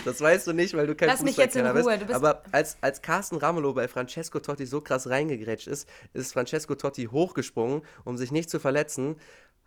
[0.05, 1.97] Das weißt du nicht, weil du kein Lass mich jetzt in Ruhe.
[1.97, 2.13] Bist.
[2.13, 7.05] Aber als, als Carsten Ramelow bei Francesco Totti so krass reingegrätscht ist, ist Francesco Totti
[7.05, 9.15] hochgesprungen, um sich nicht zu verletzen,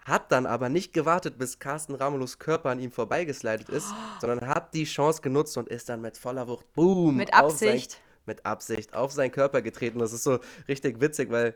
[0.04, 4.20] hat dann aber nicht gewartet, bis Carsten Ramelows Körper an ihm vorbeigeslidet ist, oh.
[4.20, 7.92] sondern hat die Chance genutzt und ist dann mit voller Wucht, boom, mit Absicht.
[7.92, 9.98] Sein, mit Absicht auf seinen Körper getreten.
[9.98, 11.54] Das ist so richtig witzig, weil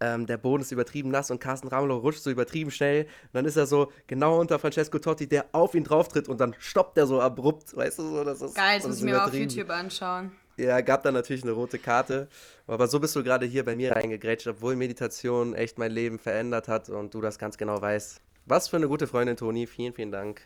[0.00, 3.04] ähm, der Boden ist übertrieben nass und Carsten Ramelow rutscht so übertrieben schnell.
[3.04, 6.40] Und dann ist er so genau unter Francesco Totti, der auf ihn drauf tritt und
[6.40, 7.76] dann stoppt er so abrupt.
[7.76, 8.24] Weißt du so?
[8.24, 10.32] Das ist, Geil, das muss ich mir auf YouTube anschauen.
[10.58, 12.28] Ja, gab dann natürlich eine rote Karte.
[12.66, 16.68] Aber so bist du gerade hier bei mir reingegrätscht, obwohl Meditation echt mein Leben verändert
[16.68, 18.20] hat und du das ganz genau weißt.
[18.46, 19.66] Was für eine gute Freundin, Toni.
[19.66, 20.42] Vielen, vielen Dank.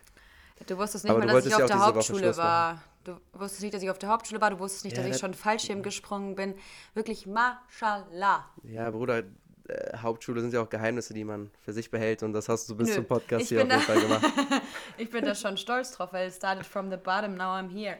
[0.67, 2.81] Du wusstest nicht Aber mal, dass ich auf der Hauptschule war.
[3.03, 4.51] Du wusstest nicht, dass ich auf der Hauptschule war.
[4.51, 6.53] Du wusstest nicht, ja, dass ich schon Fallschirm gesprungen bin.
[6.93, 8.45] Wirklich, mashallah.
[8.63, 9.23] Ja, Bruder,
[9.67, 12.75] äh, Hauptschule sind ja auch Geheimnisse, die man für sich behält und das hast du
[12.75, 14.25] bis Nö, zum Podcast hier auf jeden Fall gemacht.
[14.97, 17.97] ich bin da schon stolz drauf, weil es started from the bottom, now I'm here.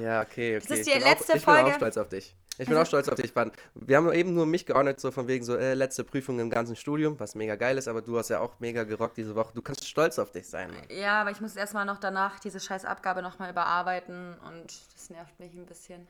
[0.00, 0.66] Ja, okay, okay.
[0.68, 1.60] Das ist die letzte auch, ich Folge.
[1.60, 2.36] Ich bin auch stolz auf dich.
[2.56, 3.32] Ich bin auch stolz auf dich.
[3.74, 6.76] Wir haben eben nur mich geordnet, so von wegen so äh, letzte Prüfung im ganzen
[6.76, 9.52] Studium, was mega geil ist, aber du hast ja auch mega gerockt diese Woche.
[9.54, 10.70] Du kannst stolz auf dich sein.
[10.70, 10.84] Mann.
[10.88, 15.38] Ja, aber ich muss erstmal noch danach diese scheiß Abgabe nochmal überarbeiten und das nervt
[15.40, 16.06] mich ein bisschen.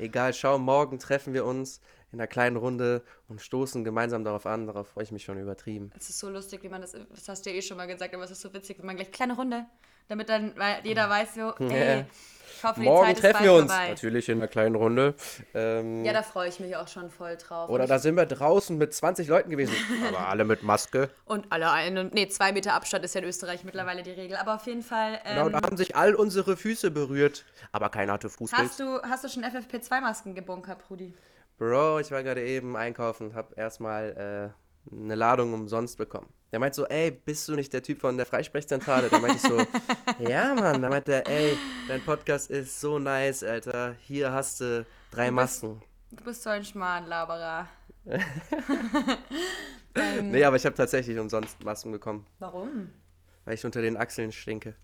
[0.00, 4.66] Egal, schau, morgen treffen wir uns in einer kleinen Runde und stoßen gemeinsam darauf an.
[4.66, 5.90] Darauf freue ich mich schon übertrieben.
[5.94, 8.14] Es ist so lustig, wie man das, das hast du ja eh schon mal gesagt,
[8.14, 9.66] aber es ist so witzig, wenn man gleich kleine Runde,
[10.10, 12.04] damit dann weil jeder weiß so, ey,
[12.56, 13.72] ich hoffe, Morgen treffen wir uns.
[13.72, 13.88] Vorbei.
[13.88, 15.14] Natürlich in einer kleinen Runde.
[15.54, 17.70] Ähm, ja, da freue ich mich auch schon voll drauf.
[17.70, 19.74] Oder da sind wir draußen mit 20 Leuten gewesen.
[20.08, 21.08] aber alle mit Maske.
[21.24, 22.10] Und alle einen.
[22.12, 24.36] Nee, zwei Meter Abstand ist ja in Österreich mittlerweile die Regel.
[24.36, 25.20] Aber auf jeden Fall.
[25.24, 27.46] Ähm, genau, da haben sich all unsere Füße berührt.
[27.72, 28.62] Aber keiner hatte Fußpilz.
[28.62, 31.14] Hast du, hast du schon FFP2-Masken gebunkert, Brudi?
[31.56, 36.28] Bro, ich war gerade eben einkaufen, hab erstmal äh, eine Ladung umsonst bekommen.
[36.52, 39.08] Der meint so, ey, bist du nicht der Typ von der Freisprechzentrale?
[39.08, 39.64] Da meinte ich so,
[40.28, 40.82] ja, Mann.
[40.82, 41.56] Da meinte er, ey,
[41.88, 43.94] dein Podcast ist so nice, Alter.
[44.00, 45.82] Hier hast du drei Du bist- Masken.
[46.12, 47.68] Du bist so ein Schmarrnlaberer.
[49.94, 52.90] ähm, Nee, aber ich habe tatsächlich umsonst Masken bekommen, Warum?
[53.44, 54.74] weil ich unter den Achseln stinke.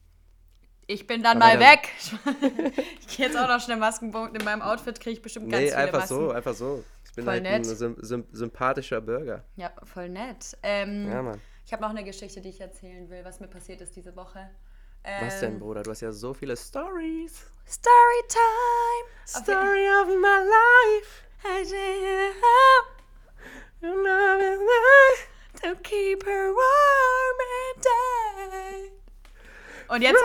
[0.87, 1.88] Ich bin dann Aber mal dann- weg.
[3.01, 4.37] ich gehe jetzt auch noch schnell Maskenpunkt.
[4.38, 6.14] In meinem Outfit kriege ich bestimmt ganz Nee, viele einfach Masken.
[6.14, 6.85] so, einfach so.
[7.16, 7.55] Ich bin Voll halt nett.
[7.55, 9.42] ein sym sym sympathischer Bürger.
[9.57, 10.55] Ja, voll nett.
[10.62, 11.40] Ähm, Ja, Mann.
[11.64, 14.50] Ich habe noch eine Geschichte, die ich erzählen will, was mir passiert ist diese Woche.
[15.02, 15.83] Ähm, Was denn, Bruder?
[15.83, 17.46] Du hast ja so viele Stories.
[17.66, 19.09] Storytime!
[19.26, 21.22] Story of my life.
[23.81, 28.92] You love it like To keep her warm and day.
[29.88, 30.22] Und jetzt,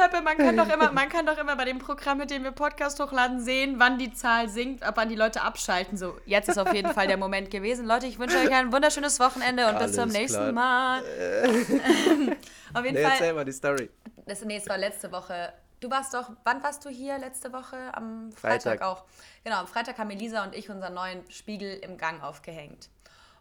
[0.00, 2.52] Peppe, man kann, doch immer, man kann doch immer bei dem Programm, mit dem wir
[2.52, 5.98] Podcast hochladen, sehen, wann die Zahl sinkt, ab wann die Leute abschalten.
[5.98, 7.86] So, jetzt ist auf jeden Fall der Moment gewesen.
[7.86, 10.52] Leute, ich wünsche euch ein wunderschönes Wochenende und bis zum Alles nächsten klar.
[10.52, 11.02] Mal.
[12.74, 13.12] auf jeden Nee, Fall.
[13.12, 13.90] erzähl mal die Story.
[14.26, 15.52] Das, nee, es war letzte Woche.
[15.80, 17.76] Du warst doch, wann warst du hier letzte Woche?
[17.92, 18.82] Am Freitag, Freitag.
[18.82, 19.04] auch.
[19.44, 22.88] Genau, am Freitag haben Elisa und ich unseren neuen Spiegel im Gang aufgehängt.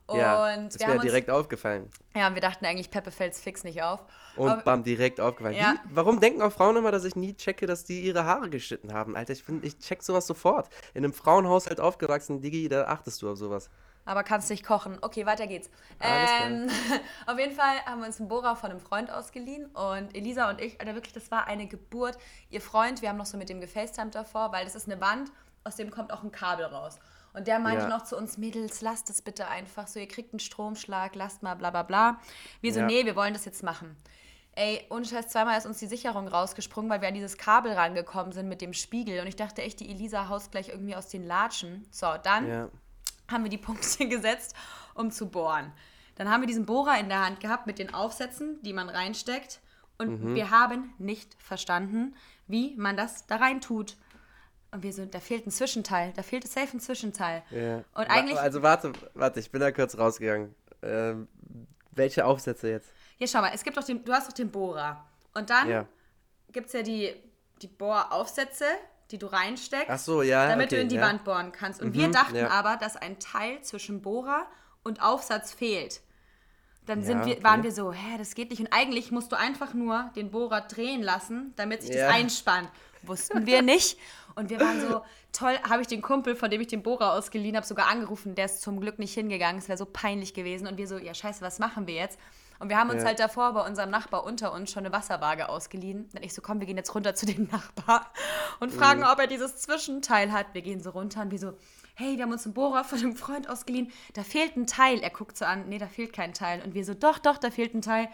[0.09, 1.89] Und ja, wir ist mir haben ja uns, direkt aufgefallen.
[2.15, 4.03] ja, und wir dachten eigentlich, Peppe fällt's fix nicht auf.
[4.35, 5.55] Und Aber- bam, direkt aufgefallen.
[5.55, 5.75] Ja.
[5.85, 8.93] Wie, warum denken auch Frauen immer, dass ich nie checke, dass die ihre Haare geschnitten
[8.93, 9.15] haben?
[9.15, 10.69] Alter, ich finde, ich check sowas sofort.
[10.93, 13.69] In einem Frauenhaushalt aufgewachsen, Digi, da achtest du auf sowas.
[14.05, 14.97] Aber kannst nicht kochen.
[15.01, 15.69] Okay, weiter geht's.
[15.99, 16.67] Ähm,
[17.27, 20.59] auf jeden Fall haben wir uns einen Bohrer von einem Freund ausgeliehen und Elisa und
[20.61, 22.17] ich, Alter, wirklich, das war eine Geburt.
[22.49, 25.31] Ihr Freund, wir haben noch so mit dem gefacetimed davor, weil das ist eine Wand,
[25.63, 26.97] aus dem kommt auch ein Kabel raus.
[27.33, 27.89] Und der meinte Ja.
[27.89, 31.55] noch zu uns, Mädels, lasst es bitte einfach so, ihr kriegt einen Stromschlag, lasst mal,
[31.55, 32.19] bla bla bla.
[32.61, 32.85] Wir so, Ja.
[32.87, 33.95] nee, wir wollen das jetzt machen.
[34.55, 38.33] Ey, ohne Scheiß, zweimal ist uns die Sicherung rausgesprungen, weil wir an dieses Kabel rangekommen
[38.33, 39.21] sind mit dem Spiegel.
[39.21, 41.87] Und ich dachte echt, die Elisa haust gleich irgendwie aus den Latschen.
[41.91, 42.69] So, dann Ja.
[43.31, 44.55] haben wir die Punkte gesetzt,
[44.95, 45.71] um zu bohren.
[46.15, 49.61] Dann haben wir diesen Bohrer in der Hand gehabt mit den Aufsätzen, die man reinsteckt.
[49.97, 50.35] Und Mhm.
[50.35, 52.15] wir haben nicht verstanden,
[52.47, 53.95] wie man das da rein tut.
[54.71, 57.43] Und wir so, da fehlt ein Zwischenteil, da fehlt safe ein Zwischenteil.
[57.49, 57.77] ja.
[57.95, 60.53] Und eigentlich, Also warte, warte, ich bin da kurz rausgegangen.
[60.83, 61.27] Ähm,
[61.91, 62.93] welche Aufsätze jetzt?
[63.17, 65.03] hier schau mal, es gibt doch den, du hast doch den Bohrer.
[65.33, 65.85] Und dann Ja.
[66.53, 67.13] gibt es ja die,
[67.61, 68.63] die Bohraufsätze,
[69.11, 69.89] die du reinsteckst.
[69.89, 70.47] Ach so, ja.
[70.47, 71.01] damit okay, du in die ja.
[71.01, 71.81] Wand bohren kannst.
[71.81, 72.49] Und wir Mhm, dachten ja.
[72.49, 74.45] aber, dass ein Teil zwischen Bohrer
[74.83, 76.01] und Aufsatz fehlt.
[76.85, 77.43] Dann sind wir, okay.
[77.43, 78.61] waren wir so, hä, das geht nicht.
[78.61, 82.69] Und eigentlich musst du einfach nur den Bohrer drehen lassen, damit sich das einspannt.
[83.03, 83.97] Wussten wir nicht.
[84.35, 85.01] Und wir waren so,
[85.33, 88.35] toll, habe ich den Kumpel, von dem ich den Bohrer ausgeliehen habe, sogar angerufen.
[88.35, 89.57] Der ist zum Glück nicht hingegangen.
[89.57, 90.67] Es wäre so peinlich gewesen.
[90.67, 92.19] Und wir so, ja scheiße, was machen wir jetzt?
[92.59, 93.07] Und wir haben uns Ja.
[93.07, 96.09] halt davor bei unserem Nachbar unter uns schon eine Wasserwaage ausgeliehen.
[96.13, 98.11] Dann ich so, komm, wir gehen jetzt runter zu dem Nachbar
[98.59, 100.47] und fragen, ob er dieses Zwischenteil hat.
[100.53, 101.53] Wir gehen so runter und wir so,
[101.95, 103.91] hey, wir haben uns einen Bohrer von einem Freund ausgeliehen.
[104.13, 104.99] Da fehlt ein Teil.
[104.99, 106.61] Er guckt so an, nee, da fehlt kein Teil.
[106.61, 108.09] Und wir so, doch, doch, da fehlt ein Teil.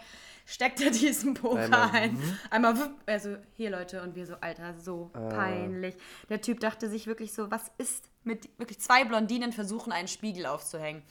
[0.48, 2.38] Steckt er diesen Bohrer Einmal, ein.
[2.50, 4.00] Einmal, wupp, also hier Leute.
[4.02, 5.28] Und wir so, Alter, so Ah.
[5.28, 5.96] peinlich.
[6.28, 10.46] Der Typ dachte sich wirklich so, was ist mit, wirklich zwei Blondinen versuchen, einen Spiegel
[10.46, 11.02] aufzuhängen.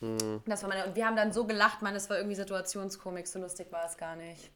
[0.00, 0.42] Hm.
[0.46, 3.40] Das war meine, und wir haben dann so gelacht, man, das war irgendwie Situationskomik, so
[3.40, 4.50] lustig war es gar nicht.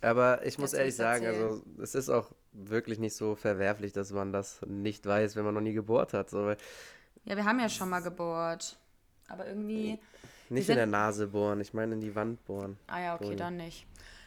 [0.00, 4.12] Aber ich muss Jetzt ehrlich sagen, also es ist auch wirklich nicht so verwerflich, dass
[4.12, 6.30] man das nicht weiß, wenn man noch nie gebohrt hat.
[6.30, 6.50] So,
[7.24, 8.78] Ja, wir haben ja schon mal gebohrt.
[9.28, 9.98] Aber irgendwie.
[10.48, 12.78] Nicht in der Nase bohren, ich meine in die Wand bohren.
[12.86, 13.36] Ah ja, okay, Ui.
[13.36, 13.86] dann nicht.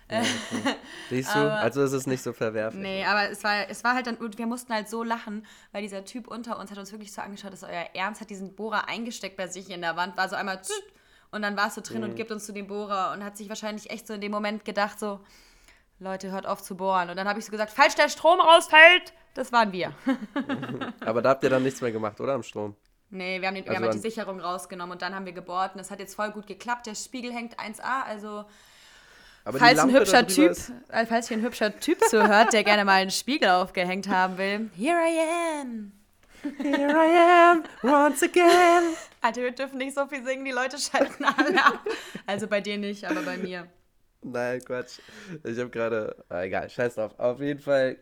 [1.09, 1.39] Siehst du?
[1.39, 2.81] Also ist es nicht so verwerflich.
[2.81, 5.81] Nee, aber es war, es war halt dann, und wir mussten halt so lachen, weil
[5.81, 8.87] dieser Typ unter uns hat uns wirklich so angeschaut, dass euer Ernst hat diesen Bohrer
[8.87, 10.61] eingesteckt bei sich in der Wand, war so einmal
[11.31, 13.49] und dann war es so drin und gibt uns zu dem Bohrer und hat sich
[13.49, 15.19] wahrscheinlich echt so in dem Moment gedacht, so,
[15.99, 17.09] Leute, hört auf zu bohren.
[17.09, 19.93] Und dann habe ich so gesagt, falls der Strom rausfällt, das waren wir.
[21.01, 22.33] Aber da habt ihr dann nichts mehr gemacht, oder?
[22.33, 22.75] Am Strom.
[23.09, 25.31] Nee, wir haben, den, wir Also haben halt die Sicherung rausgenommen und dann haben wir
[25.33, 26.87] gebohrt und das hat jetzt voll gut geklappt.
[26.87, 28.45] Der Spiegel hängt 1A, also
[29.45, 32.83] Aber falls ein hübscher Typ, ist- äh, falls hier ein hübscher Typ zuhört, der gerne
[32.83, 35.91] mal einen Spiegel aufgehängt haben will, here I am.
[36.61, 38.93] Here I am, once again.
[39.21, 41.79] Alter, wir dürfen nicht so viel singen, die Leute schalten alle ab.
[42.25, 43.67] Also bei dir nicht, aber bei mir.
[44.21, 44.99] Nein, Quatsch.
[45.43, 46.15] Ich habe gerade.
[46.29, 47.17] Ah, egal, scheiß drauf.
[47.17, 47.97] Auf jeden Fall,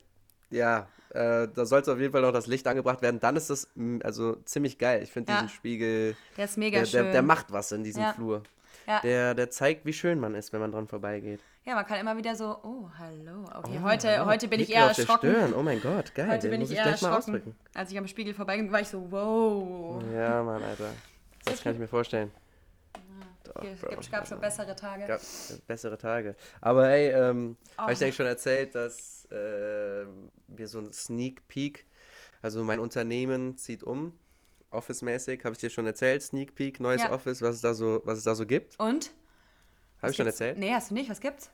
[0.50, 3.20] ja, äh, da sollte auf jeden Fall noch das Licht angebracht werden.
[3.20, 5.02] Dann ist das mm, also ziemlich geil.
[5.04, 5.42] Ich finde Ja.
[5.42, 7.04] diesen Spiegel, Der ist mega der, schön.
[7.06, 8.14] der, der macht was in diesem Ja.
[8.14, 8.44] Flur.
[8.88, 9.00] Ja.
[9.02, 11.40] Der, der zeigt, wie schön man ist, wenn man dran vorbeigeht.
[11.64, 13.46] ja, man kann immer wieder so, oh, hallo.
[13.56, 14.26] Okay, Oh, heute, hallo.
[14.28, 15.32] heute bin ich eher auf der erschrocken.
[15.32, 15.54] Stirn.
[15.56, 16.28] Oh mein Gott, geil.
[16.30, 17.56] Heute den bin ich ich eher erschrocken.
[17.74, 20.04] Als ich am Spiegel vorbeigegangen war, ich so, wow.
[20.14, 20.90] Ja, Mann, Alter.
[21.46, 22.30] Das kann ich mir vorstellen.
[23.74, 25.06] Es gibt- gab schon bessere Tage.
[25.06, 25.22] gab
[25.68, 26.36] bessere Tage.
[26.62, 27.84] Aber hey, ähm, Oh.
[27.84, 30.06] habe ich dir eigentlich schon erzählt, dass äh,
[30.48, 31.86] wir so einen Sneak Peek
[32.42, 34.14] Also mein Unternehmen zieht um,
[34.72, 37.12] Office-mäßig, habe ich dir schon erzählt, Sneak Peek, neues ja.
[37.12, 38.80] Office, was es da so, was es da so gibt.
[38.80, 39.12] Und?
[40.02, 40.58] Habe ich schon erzählt?
[40.58, 41.10] Nee, hast du nicht.
[41.10, 41.50] Was gibt's?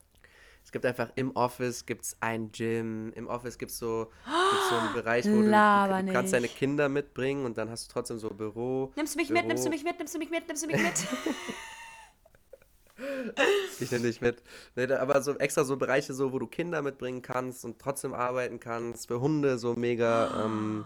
[0.63, 4.75] Es gibt einfach im Office gibt's ein Gym, im Office gibt es so, gibt's so
[4.75, 8.19] einen Bereich, wo du, du, du kannst deine Kinder mitbringen und dann hast du trotzdem
[8.19, 8.91] so Büro.
[8.95, 9.39] Nimmst du mich Büro.
[9.39, 10.93] mit, nimmst du mich mit, nimmst du mich mit, nimmst du mich mit?
[13.79, 14.43] ich nehme dich mit.
[14.75, 18.59] Nee, aber so extra so Bereiche, so, wo du Kinder mitbringen kannst und trotzdem arbeiten
[18.59, 19.07] kannst.
[19.07, 20.85] Für Hunde so mega ähm,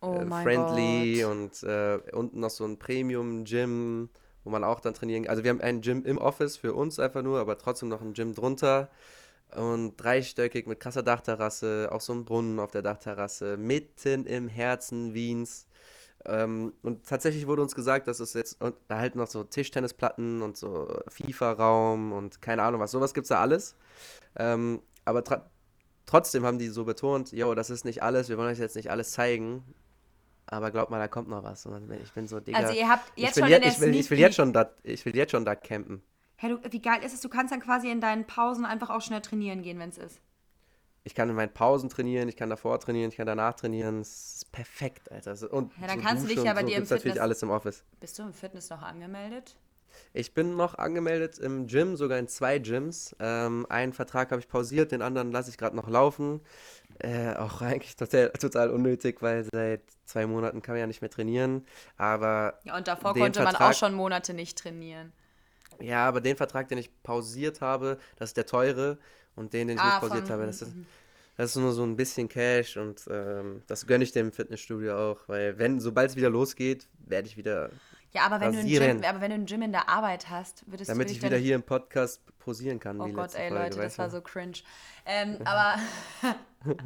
[0.00, 1.30] oh äh, friendly Gott.
[1.30, 4.08] und äh, unten noch so ein Premium-Gym
[4.46, 5.30] wo man auch dann trainieren kann.
[5.30, 8.14] Also wir haben ein Gym im Office für uns einfach nur, aber trotzdem noch ein
[8.14, 8.88] Gym drunter.
[9.54, 15.14] Und dreistöckig mit krasser Dachterrasse, auch so ein Brunnen auf der Dachterrasse, mitten im Herzen
[15.14, 15.66] Wiens.
[16.28, 20.42] Ähm, und tatsächlich wurde uns gesagt, dass es jetzt, und da halt noch so Tischtennisplatten
[20.42, 23.76] und so FIFA-Raum und keine Ahnung was, sowas gibt es da alles.
[24.36, 25.22] Ähm, aber
[26.04, 28.90] trotzdem haben die so betont, yo, das ist nicht alles, wir wollen euch jetzt nicht
[28.90, 29.62] alles zeigen.
[30.46, 31.66] Aber glaub mal, da kommt noch was.
[31.66, 32.58] Und ich bin so, Digga.
[32.58, 35.16] Also ihr habt jetzt schon je, ich, will, ich will jetzt schon da, ich will
[35.16, 36.02] jetzt schon da campen.
[36.36, 37.20] Hey, du, wie geil ist es?
[37.20, 40.20] Du kannst dann quasi in deinen Pausen einfach auch schnell trainieren gehen, wenn es ist.
[41.06, 44.00] Ich kann in meinen Pausen trainieren, ich kann davor trainieren, ich kann danach trainieren.
[44.00, 45.30] Das ist perfekt, Alter.
[45.52, 46.90] Und ja, dann so kannst du dich ja bei so dir im Fitness.
[46.90, 47.84] natürlich alles im Office.
[48.00, 49.54] Bist du im Fitness noch angemeldet?
[50.12, 53.14] Ich bin noch angemeldet im Gym, sogar in zwei Gyms.
[53.20, 56.40] Ähm, einen Vertrag habe ich pausiert, den anderen lasse ich gerade noch laufen.
[56.98, 61.10] Äh, auch eigentlich total, total unnötig, weil seit zwei Monaten kann man ja nicht mehr
[61.10, 61.64] trainieren.
[61.96, 62.58] Aber.
[62.64, 65.12] Ja, und davor konnte Vertrag, man auch schon Monate nicht trainieren.
[65.80, 68.98] Ja, aber den Vertrag, den ich pausiert habe, das ist der teure.
[69.36, 70.74] Und den, den ich ah, nicht pausiert habe, das ist,
[71.36, 75.28] das ist nur so ein bisschen Cash und ähm, das gönne ich dem Fitnessstudio auch,
[75.28, 77.70] weil wenn, sobald es wieder losgeht, werde ich wieder
[78.16, 80.64] ja, aber wenn, du ein Gym, aber wenn du ein Gym in der Arbeit hast,
[80.66, 81.12] würdest Damit du.
[81.12, 82.98] ich wieder hier im Podcast posieren kann.
[82.98, 84.58] Oh Gott, ey, Folge, Leute, das war so cringe.
[85.04, 85.78] Ähm, aber.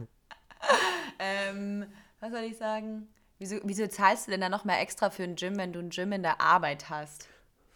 [1.20, 1.86] ähm,
[2.18, 3.08] was soll ich sagen?
[3.38, 5.90] Wieso, wieso zahlst du denn da noch mal extra für ein Gym, wenn du ein
[5.90, 7.28] Gym in der Arbeit hast?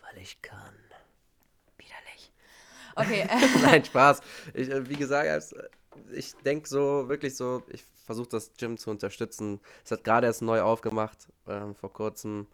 [0.03, 0.75] Weil ich kann.
[2.96, 3.26] Okay.
[3.62, 4.20] Nein, Spaß.
[4.54, 5.54] Ich, äh, wie gesagt,
[6.12, 9.61] ich denke so, wirklich so, ich versuche das Gym zu unterstützen.
[9.85, 12.46] Es hat gerade erst neu aufgemacht, ähm, vor kurzem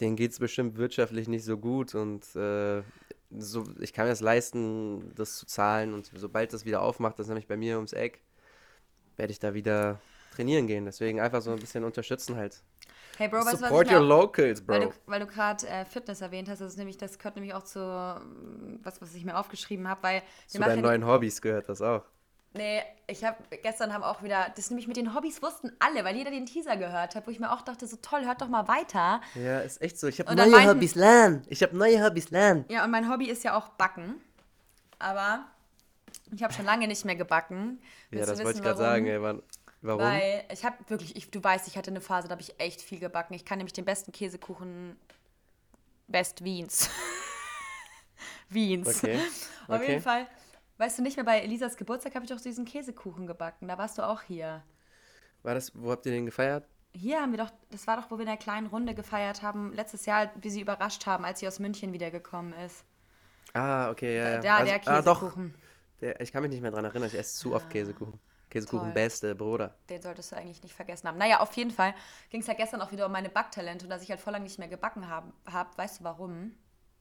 [0.00, 2.82] denen geht es bestimmt wirtschaftlich nicht so gut und äh,
[3.38, 7.26] so, ich kann mir das leisten, das zu zahlen und sobald das wieder aufmacht, das
[7.26, 8.20] ist nämlich bei mir ums Eck,
[9.16, 10.00] werde ich da wieder
[10.34, 10.84] trainieren gehen.
[10.84, 12.62] Deswegen einfach so ein bisschen unterstützen halt.
[13.20, 14.74] Hey Bro, weißt Support was your locals, Bro.
[14.74, 17.52] Weil du, weil du gerade äh, Fitness erwähnt hast, das ist nämlich, das gehört nämlich
[17.52, 17.78] auch zu
[18.82, 22.02] was, was ich mir aufgeschrieben habe, weil zu deinen neuen Hobbys gehört das auch.
[22.54, 26.16] Nee, ich habe gestern haben auch wieder, das nämlich mit den Hobbys wussten alle, weil
[26.16, 28.66] jeder den Teaser gehört hat, wo ich mir auch dachte, so toll, hört doch mal
[28.68, 29.20] weiter.
[29.34, 30.06] Ja, ist echt so.
[30.06, 31.42] Ich habe neue meinten, Hobbys lernen.
[31.48, 32.64] Ich habe neue Hobbys lernen.
[32.68, 34.14] Ja, und mein Hobby ist ja auch Backen.
[34.98, 35.44] Aber
[36.34, 37.80] ich habe schon lange nicht mehr gebacken.
[38.08, 39.42] Willst ja, das wollte ich gerade sagen, ey, Mann.
[39.82, 40.02] Warum?
[40.02, 42.82] Weil ich habe wirklich, ich, du weißt, ich hatte eine Phase, da habe ich echt
[42.82, 43.34] viel gebacken.
[43.34, 44.96] Ich kann nämlich den besten Käsekuchen
[46.08, 46.90] West Wiens.
[48.48, 49.02] Wiens.
[49.02, 49.18] Okay.
[49.66, 49.74] okay.
[49.74, 50.26] Auf jeden Fall
[50.80, 53.68] Weißt du nicht mehr, bei Elisas Geburtstag habe ich doch diesen Käsekuchen gebacken.
[53.68, 54.62] Da warst du auch hier.
[55.42, 56.66] War das, wo habt ihr den gefeiert?
[56.94, 59.74] Hier haben wir doch, das war doch, wo wir in der kleinen Runde gefeiert haben,
[59.74, 62.86] letztes Jahr, wie sie überrascht haben, als sie aus München wiedergekommen ist.
[63.52, 64.40] Ah, okay, ja, ja.
[64.40, 65.54] Da, also, der Käsekuchen.
[65.54, 66.00] Ah, doch.
[66.00, 68.18] Der, ich kann mich nicht mehr dran erinnern, ich esse zu oft ah, Käsekuchen.
[68.50, 68.92] Käsekuchen, toll.
[68.92, 69.74] beste, Bruder.
[69.88, 71.18] Den solltest du eigentlich nicht vergessen haben.
[71.18, 71.94] Naja, auf jeden Fall
[72.30, 74.44] ging es ja gestern auch wieder um meine Backtalente und dass ich halt voll lange
[74.44, 75.32] nicht mehr gebacken habe.
[75.50, 75.78] Hab.
[75.78, 76.52] Weißt du warum?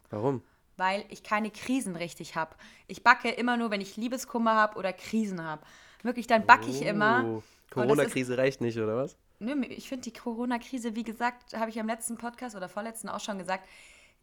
[0.10, 0.44] Warum?
[0.80, 2.56] weil ich keine Krisen richtig habe.
[2.88, 5.62] Ich backe immer nur, wenn ich Liebeskummer habe oder Krisen habe.
[6.02, 7.26] Wirklich, dann backe ich immer.
[7.26, 9.18] Oh, Corona-Krise reicht nicht, oder was?
[9.40, 13.20] Nö, ich finde die Corona-Krise, wie gesagt, habe ich im letzten Podcast oder vorletzten auch
[13.20, 13.68] schon gesagt,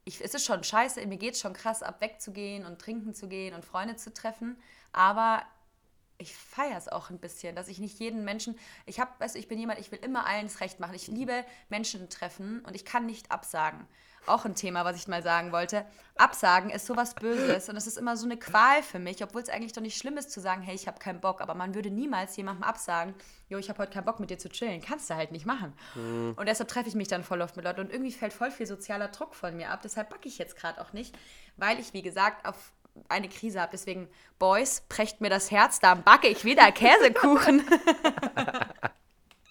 [0.05, 3.29] ich, es ist schon scheiße, mir geht es schon krass ab, wegzugehen und trinken zu
[3.29, 4.57] gehen und Freunde zu treffen.
[4.93, 5.43] Aber
[6.19, 9.39] ich feiere es auch ein bisschen, dass ich nicht jeden Menschen, ich habe, weißt du,
[9.39, 10.95] ich bin jemand, ich will immer allen das Recht machen.
[10.95, 13.87] Ich liebe Menschen treffen und ich kann nicht absagen
[14.29, 15.85] auch ein Thema, was ich mal sagen wollte.
[16.17, 19.49] Absagen ist sowas Böses und es ist immer so eine Qual für mich, obwohl es
[19.49, 21.91] eigentlich doch nicht schlimm ist zu sagen, hey, ich habe keinen Bock, aber man würde
[21.91, 23.15] niemals jemandem absagen,
[23.49, 24.81] jo, ich habe heute keinen Bock mit dir zu chillen.
[24.81, 25.73] Kannst du halt nicht machen.
[25.95, 26.35] Mhm.
[26.37, 28.67] Und deshalb treffe ich mich dann voll oft mit Leuten und irgendwie fällt voll viel
[28.67, 29.81] sozialer Druck von mir ab.
[29.83, 31.17] Deshalb backe ich jetzt gerade auch nicht,
[31.57, 32.73] weil ich, wie gesagt, auf
[33.09, 33.71] eine Krise habe.
[33.73, 37.63] Deswegen, Boys, brecht mir das Herz, da backe ich wieder Käsekuchen.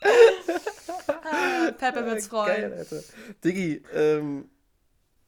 [0.01, 2.71] ah, Peppe wird's freuen.
[2.71, 3.01] Geil, Alter.
[3.43, 4.49] Diggi, ähm,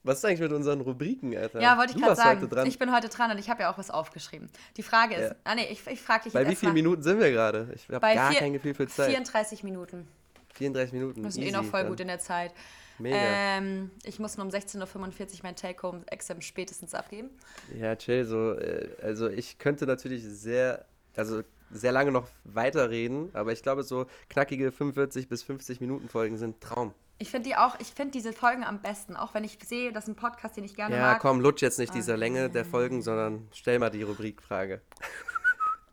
[0.03, 1.59] was ist eigentlich mit unseren Rubriken, Alter?
[1.59, 2.67] Ja, wollte ich gerade sagen.
[2.67, 4.49] Ich bin heute dran und ich habe ja auch was aufgeschrieben.
[4.77, 5.35] Die Frage ist, ja.
[5.43, 7.69] ah nee, ich, ich frage dich Bei wie vielen Minuten sind wir gerade?
[7.75, 9.09] Ich habe gar vier, kein Gefühl für Zeit.
[9.09, 10.07] 34 Minuten.
[10.53, 11.23] 34 Minuten.
[11.23, 11.89] Wir sind eh noch voll dann.
[11.89, 12.53] gut in der Zeit.
[12.99, 13.17] Mega.
[13.17, 17.29] Ähm, ich muss nur um 16.45 Uhr mein Take-Home-Exam spätestens abgeben.
[17.75, 18.53] Ja, chill, so.
[18.53, 20.85] Äh, also ich könnte natürlich sehr,
[21.15, 26.37] also sehr lange noch weiterreden, aber ich glaube, so knackige 45 bis 50 Minuten Folgen
[26.37, 26.93] sind Traum.
[27.19, 30.03] Ich finde die auch, ich finde diese Folgen am besten, auch wenn ich sehe, das
[30.03, 31.13] ist ein Podcast, den ich gerne ja, mag.
[31.13, 32.19] Ja, komm, lutsch jetzt nicht dieser okay.
[32.19, 34.81] Länge der Folgen, sondern stell mal die Rubrikfrage.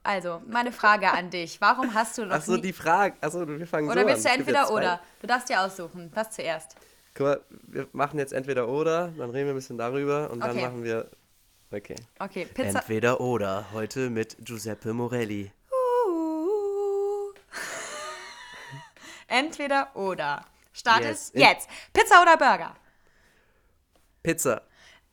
[0.03, 1.63] Also, meine Frage an dich.
[1.63, 3.17] Warum hast du noch Achso, die Frage.
[3.23, 5.01] Achso, wir fangen Oder so willst du entweder oder?
[5.21, 6.11] Du darfst dir aussuchen.
[6.15, 6.77] Was zuerst?
[7.15, 10.53] Guck mal, wir machen jetzt entweder oder, dann reden wir ein bisschen darüber und okay.
[10.53, 11.09] dann machen wir.
[11.71, 11.95] Okay.
[12.19, 12.81] Okay, Pizza.
[12.81, 13.67] Entweder oder.
[13.73, 15.53] Heute mit Giuseppe Morelli.
[15.71, 17.33] Uh.
[19.29, 20.45] entweder oder.
[20.73, 21.31] Start yes.
[21.35, 21.69] es jetzt.
[21.93, 22.75] Pizza oder Burger?
[24.21, 24.63] Pizza.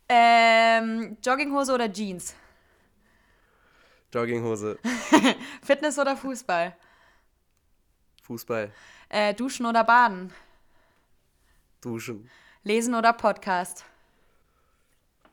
[0.09, 2.33] Ähm, Jogginghose oder Jeans?
[4.11, 4.79] Jogginghose.
[5.63, 6.75] Fitness oder Fußball?
[8.23, 8.71] Fußball.
[9.09, 10.33] Äh, duschen oder baden?
[11.81, 12.29] Duschen.
[12.63, 13.83] Lesen oder Podcast?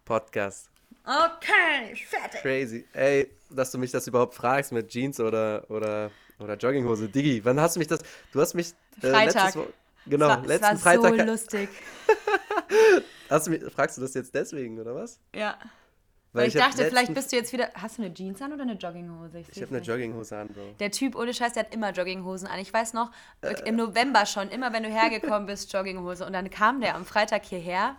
[0.07, 0.71] Podcast.
[1.05, 2.41] Okay, fertig.
[2.41, 2.87] Crazy.
[2.95, 7.09] Ey, dass du mich das überhaupt fragst mit Jeans oder, oder, oder Jogginghose.
[7.09, 8.01] Diggi, wann hast du mich das?
[8.33, 8.73] Du hast mich.
[9.03, 9.57] Äh, Freitag.
[9.57, 9.67] Wo,
[10.07, 11.19] genau, war, letzten war Freitag.
[11.19, 11.69] so lustig.
[13.31, 15.21] hast du mich, fragst du das jetzt deswegen, oder was?
[15.35, 15.59] Ja.
[16.33, 17.71] Weil, Weil ich, ich dachte, vielleicht bist du jetzt wieder.
[17.75, 19.39] Hast du eine Jeans an oder eine Jogginghose?
[19.39, 20.75] Ich, ich habe eine Jogginghose an, Bro.
[20.79, 22.59] Der Typ, ohne Scheiß, der hat immer Jogginghosen an.
[22.59, 23.11] Ich weiß noch,
[23.41, 26.27] äh, im November schon, immer wenn du hergekommen bist, Jogginghose.
[26.27, 27.97] Und dann kam der am Freitag hierher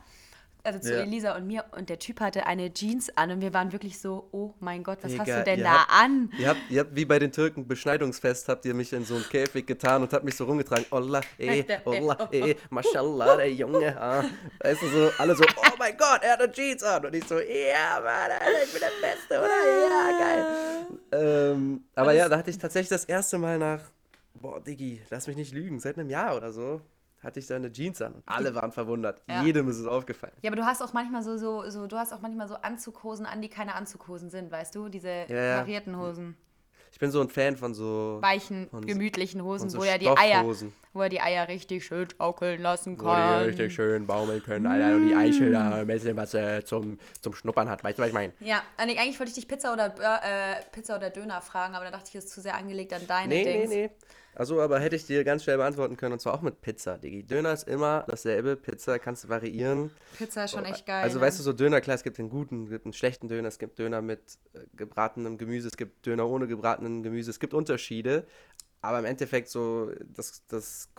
[0.63, 1.01] also zu ja.
[1.01, 4.27] Elisa und mir und der Typ hatte eine Jeans an und wir waren wirklich so,
[4.31, 6.31] oh mein Gott, was Egal, hast du denn da habt, an?
[6.37, 9.23] Ihr habt, ihr habt wie bei den Türken Beschneidungsfest, habt ihr mich in so einen
[9.23, 10.85] Käfig getan und habt mich so rumgetragen.
[10.91, 13.99] Allah, eh, Allah, eh, mashallah, der Junge.
[13.99, 14.25] Ah.
[14.59, 17.05] Weißt du, so, alle so, oh mein Gott, er hat eine Jeans an.
[17.05, 19.47] Und ich so, ja, Mann, Alter, ich bin der Beste, oder?
[19.87, 21.51] Ja, geil.
[21.51, 23.81] Ähm, aber ja, da hatte ich tatsächlich das erste Mal nach,
[24.33, 26.81] boah, Diggi, lass mich nicht lügen, seit einem Jahr oder so,
[27.21, 28.23] hatte ich da eine Jeans an.
[28.25, 29.21] Alle waren verwundert.
[29.27, 29.43] Ja.
[29.43, 30.33] Jedem ist es aufgefallen.
[30.41, 33.25] Ja, aber du hast auch manchmal so, so, so, du hast auch manchmal so Anzughosen
[33.25, 34.89] an, die keine Anzughosen sind, weißt du?
[34.89, 36.37] Diese ja, karierten Hosen.
[36.91, 40.09] Ich bin so ein Fan von so weichen, von gemütlichen Hosen, so wo er die
[40.09, 40.43] Eier,
[40.93, 43.41] wo er die Eier richtig schön schaukeln lassen kann.
[43.41, 46.97] Wo die richtig schön baumeln können, Alter, und die Eichel ein bisschen was äh, zum,
[47.21, 47.83] zum Schnuppern hat.
[47.83, 48.33] Weißt du, was ich meine?
[48.39, 52.05] Ja, eigentlich wollte ich dich Pizza oder äh, Pizza oder Döner fragen, aber da dachte
[52.07, 53.69] ich, das ist zu sehr angelegt an deine nee, Dings.
[53.69, 53.91] Nee, nee,
[54.35, 57.23] also, aber hätte ich dir ganz schnell beantworten können, und zwar auch mit Pizza, Digi.
[57.23, 59.91] Döner ist immer dasselbe, Pizza kannst du variieren.
[60.17, 61.03] Pizza ist schon echt geil.
[61.03, 61.25] Also, ne?
[61.25, 63.59] weißt du, so Döner, klar, es gibt einen guten, es gibt einen schlechten Döner, es
[63.59, 64.19] gibt Döner mit
[64.53, 68.25] äh, gebratenem Gemüse, es gibt Döner ohne gebratenem Gemüse, es gibt Unterschiede,
[68.81, 70.89] aber im Endeffekt so, das, das,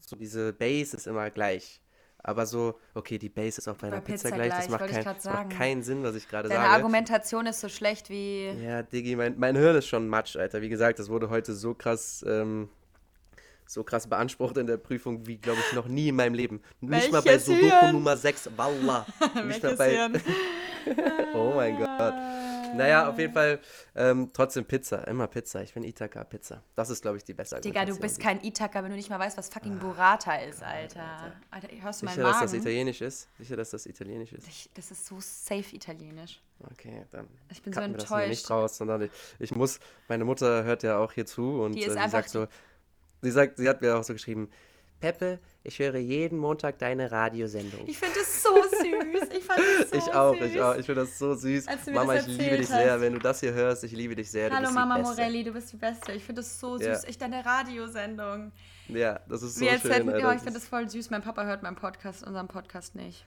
[0.00, 1.80] so diese Base ist immer gleich.
[2.26, 4.48] Aber so, okay, die Base ist auch bei, bei einer Pizza, Pizza gleich.
[4.48, 6.58] Das, macht, kein, das macht keinen Sinn, was ich gerade sage.
[6.58, 8.48] Deine Argumentation ist so schlecht wie.
[8.64, 10.62] Ja, Diggi, mein, mein Hirn ist schon Matsch, Alter.
[10.62, 12.24] Wie gesagt, das wurde heute so krass.
[12.26, 12.70] Ähm,
[13.66, 16.62] so krass beansprucht in der Prüfung wie, glaube ich, noch nie in meinem Leben.
[16.80, 19.06] Nicht mal bei Sudoku Nummer 6, Wallah.
[19.46, 20.10] Nicht mal bei.
[21.34, 22.14] oh mein Gott.
[22.76, 23.60] Naja, auf jeden Fall
[23.94, 25.06] ähm, trotzdem Pizza.
[25.06, 25.62] Immer Pizza.
[25.62, 26.62] Ich bin Ithaka Pizza.
[26.74, 29.18] Das ist, glaube ich, die beste Digga, du bist kein Ithaka, wenn du nicht mal
[29.18, 31.32] weißt, was fucking Burrata ist, Alter.
[31.50, 32.32] Alter, hörst du Sicher, Magen?
[32.32, 33.28] dass das italienisch ist?
[33.38, 34.46] Sicher, dass das italienisch ist?
[34.48, 36.40] Ich, das ist so safe italienisch.
[36.72, 37.28] Okay, dann.
[37.50, 38.10] Ich bin so enttäuscht.
[38.10, 39.80] Das nicht raus, sondern ich, ich muss.
[40.08, 42.46] Meine Mutter hört ja auch hier zu und die äh, sie sagt so.
[43.22, 44.50] Sie sagt, sie hat mir auch so geschrieben,
[45.00, 47.86] Peppe, ich höre jeden Montag deine Radiosendung.
[47.86, 49.28] Ich finde es so süß.
[49.36, 50.46] Ich fand es so Ich auch, süß.
[50.50, 50.76] ich auch.
[50.76, 51.66] Ich finde das so süß.
[51.92, 52.78] Mama, ich liebe dich hast.
[52.80, 53.00] sehr.
[53.00, 54.50] Wenn du das hier hörst, ich liebe dich sehr.
[54.50, 56.12] Hallo Mama Morelli, du bist die Beste.
[56.12, 56.86] Ich finde das so süß.
[56.86, 57.00] Ja.
[57.08, 58.52] Ich deine Radiosendung.
[58.88, 59.90] Ja, das ist so Wie schön.
[59.92, 61.10] Hätten, ja, ich finde das voll süß.
[61.10, 63.26] Mein Papa hört meinen Podcast, unseren Podcast nicht.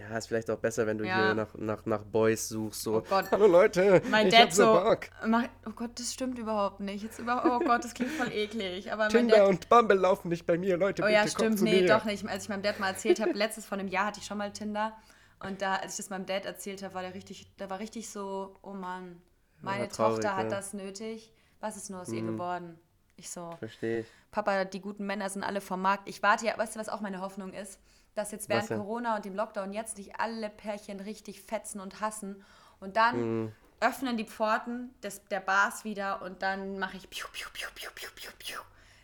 [0.00, 1.16] Ja, ist vielleicht auch besser, wenn du ja.
[1.16, 2.82] hier nach, nach, nach Boys suchst.
[2.82, 2.96] So.
[2.96, 3.30] Oh Gott.
[3.30, 5.00] Hallo Leute, mein ich Dad hab so Bock.
[5.26, 7.02] Mach, oh Gott, das stimmt überhaupt nicht.
[7.02, 8.90] Jetzt über, oh Gott, das klingt voll eklig.
[8.92, 11.02] Aber Tinder Dad, und Bumble laufen nicht bei mir, Leute.
[11.02, 11.60] Oh bitte ja, stimmt.
[11.60, 11.88] Nee, mir.
[11.88, 12.26] doch nicht.
[12.26, 14.52] Als ich meinem Dad mal erzählt habe, letztes vor einem Jahr hatte ich schon mal
[14.52, 14.96] Tinder.
[15.40, 18.08] Und da, als ich das meinem Dad erzählt habe, war der richtig, der war richtig
[18.08, 19.20] so, oh Mann,
[19.60, 20.56] meine traurig, Tochter hat ja.
[20.56, 21.32] das nötig.
[21.60, 22.14] Was ist nur aus mhm.
[22.14, 22.78] ihr geworden?
[23.16, 23.50] Ich so.
[23.58, 24.06] Verstehe ich.
[24.30, 26.08] Papa, die guten Männer sind alle vom Markt.
[26.08, 27.78] Ich warte ja, weißt du, was auch meine Hoffnung ist?
[28.20, 32.44] Dass jetzt während Corona und dem Lockdown jetzt nicht alle Pärchen richtig fetzen und hassen.
[32.78, 33.52] Und dann mhm.
[33.80, 37.90] öffnen die Pforten des, der Bars wieder und dann mache ich piu, piu, piu, piu,
[37.94, 38.58] piu, piu, piu.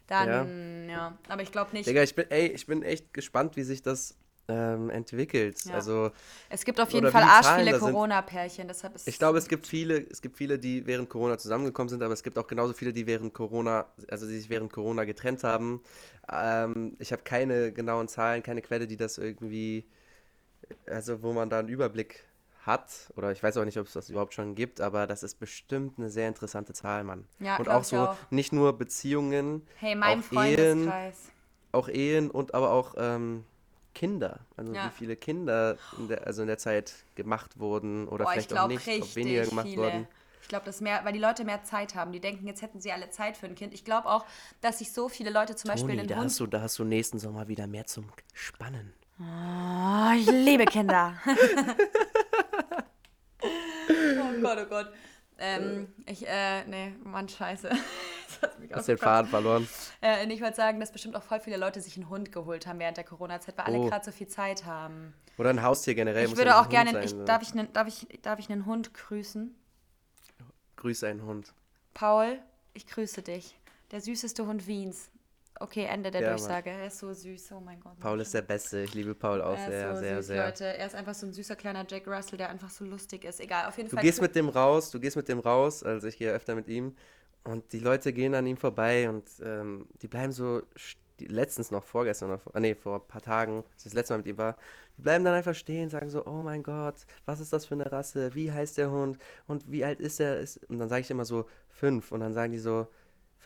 [0.07, 0.95] Dann, ja.
[0.95, 1.19] ja.
[1.29, 1.89] Aber ich glaube nicht.
[1.89, 4.17] Digga, ich bin, ey, ich bin echt gespannt, wie sich das
[4.49, 5.65] ähm, entwickelt.
[5.65, 5.75] Ja.
[5.75, 6.11] Also,
[6.49, 9.99] es gibt auf jeden Fall arsch viele Corona-Pärchen, deshalb ist Ich glaube, es gibt viele,
[9.99, 13.07] es gibt viele, die während Corona zusammengekommen sind, aber es gibt auch genauso viele, die
[13.07, 15.83] während Corona, also die sich während Corona getrennt haben.
[16.31, 19.87] Ähm, ich habe keine genauen Zahlen, keine Quelle, die das irgendwie,
[20.87, 22.25] also wo man da einen Überblick
[22.67, 25.39] hat, oder ich weiß auch nicht, ob es das überhaupt schon gibt, aber das ist
[25.39, 27.25] bestimmt eine sehr interessante Zahl, Mann.
[27.39, 28.17] Ja, und auch so auch.
[28.31, 30.93] nicht nur Beziehungen, hey, mein auch Ehen,
[31.71, 33.45] auch Ehen und aber auch ähm,
[33.97, 34.85] Kinder, also ja.
[34.85, 38.69] wie viele Kinder in der, also in der Zeit gemacht wurden oder Boah, vielleicht auch
[38.69, 39.83] nicht, ob weniger gemacht viele.
[39.83, 40.09] wurden.
[40.43, 42.13] Ich glaube, dass mehr, weil die Leute mehr Zeit haben.
[42.13, 43.73] Die denken, jetzt hätten sie alle Zeit für ein Kind.
[43.73, 44.27] Ich glaube auch,
[44.61, 46.27] dass sich so viele Leute zum Toni, Beispiel den da Hund.
[46.27, 48.93] hast du, da hast du nächsten Sommer wieder mehr zum Spannen.
[49.19, 51.15] Oh, ich liebe Kinder.
[53.43, 54.93] oh Gott, oh Gott.
[55.39, 57.71] Ähm, ich, äh, nee, Mann, scheiße.
[58.73, 58.99] Hast den.
[58.99, 59.69] Faden verloren.
[60.03, 62.79] Äh, ich wollte sagen, dass bestimmt auch voll viele Leute sich einen Hund geholt haben
[62.79, 63.89] während der Corona-Zeit, weil alle Oh.
[63.89, 65.15] gerade so viel Zeit haben.
[65.39, 66.25] Oder ein Haustier generell.
[66.25, 68.39] Ich muss würde ja auch gerne, Hund ich, sein, darf, ich einen, darf, ich, darf
[68.39, 69.55] ich einen Hund grüßen?
[70.77, 71.53] Grüße einen Hund.
[71.95, 72.39] Paul,
[72.75, 73.59] ich grüße dich.
[73.91, 75.11] Der süßeste Hund Wiens.
[75.61, 76.37] Okay, Ende der Ja, Mann.
[76.39, 76.71] Durchsage.
[76.71, 77.99] Er ist so süß, oh mein Gott.
[78.01, 78.81] Paul ist der Beste.
[78.83, 80.45] Ich liebe Paul auch er sehr, so sehr, süß, sehr.
[80.47, 80.65] Leute.
[80.65, 83.41] Er ist einfach so ein süßer kleiner Jack Russell, der einfach so lustig ist.
[83.41, 84.05] Egal, auf jeden Du Fall.
[84.05, 86.95] gehst mit dem raus, du gehst mit dem raus, also ich gehe öfter mit ihm
[87.45, 90.63] und die Leute gehen an ihm vorbei und ähm, die bleiben so,
[91.19, 94.19] letztens noch vorgestern, oder vor, nee, vor ein paar Tagen, als ich das letzte Mal
[94.19, 94.57] mit ihm war,
[94.99, 97.91] die bleiben dann einfach stehen, sagen so, oh mein Gott, was ist das für eine
[97.91, 100.45] Rasse, wie heißt der Hund und wie alt ist er?
[100.69, 102.87] Und dann sage ich immer so, fünf und dann sagen die so,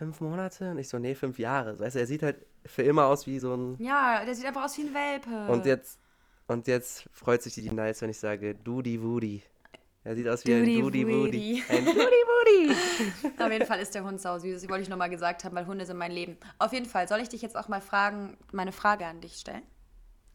[0.01, 0.71] fünf Monate?
[0.71, 1.79] Und ich so, nee, fünf Jahre.
[1.79, 4.65] Weißt du, er sieht halt für immer aus wie so ein, ja, der sieht einfach
[4.65, 5.53] aus wie ein Welpe.
[5.53, 6.01] und jetzt,
[6.47, 9.43] und jetzt freut sich die Nice, wenn ich sage, Dudi Wudi.
[10.03, 11.13] Er sieht aus wie ein Dudi Dudi Wudi.
[11.13, 11.65] Wudi.
[11.69, 12.75] Ein Dudi Wudi.
[13.45, 14.63] Auf jeden Fall ist der Hund sau süß.
[14.63, 16.39] Das wollte ich nochmal gesagt haben, weil Hunde sind mein Leben.
[16.59, 19.63] Auf jeden Fall, soll ich dich jetzt auch mal fragen, meine Frage an dich stellen?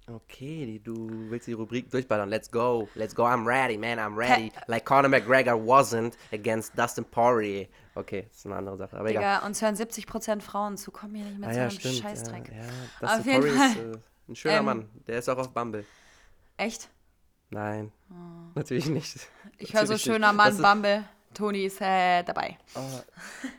[0.08, 2.30] Okay, du willst die Rubrik durchballern.
[2.30, 2.88] Let's go.
[2.93, 3.24] Let's go.
[3.24, 3.97] I'm ready, man.
[3.97, 4.51] I'm ready.
[4.68, 7.68] Like Conor McGregor wasn't against Dustin Poirier.
[7.95, 8.97] Okay, das ist eine andere Sache.
[8.97, 9.24] Aber egal.
[9.24, 10.91] Digga, uns hören 70% Frauen zu.
[10.91, 11.95] Komm hier nicht mehr Ah zu ja, einem stimmt.
[11.95, 12.49] Scheißdreck.
[12.49, 12.64] Ja, ja.
[13.01, 13.91] Auf Dustin jeden Poirier ist Fall.
[13.93, 14.89] äh, ein schöner Ähm, Mann.
[15.08, 15.86] Der ist auch auf Bumble.
[16.58, 16.89] Echt?
[17.49, 17.91] Nein,
[18.53, 19.18] natürlich nicht.
[19.18, 19.49] Oh.
[19.58, 20.34] Ich höre so schöner.
[20.34, 21.03] Mann, Bumble.
[21.34, 22.58] Toni ist äh, dabei.
[22.76, 22.80] Oh.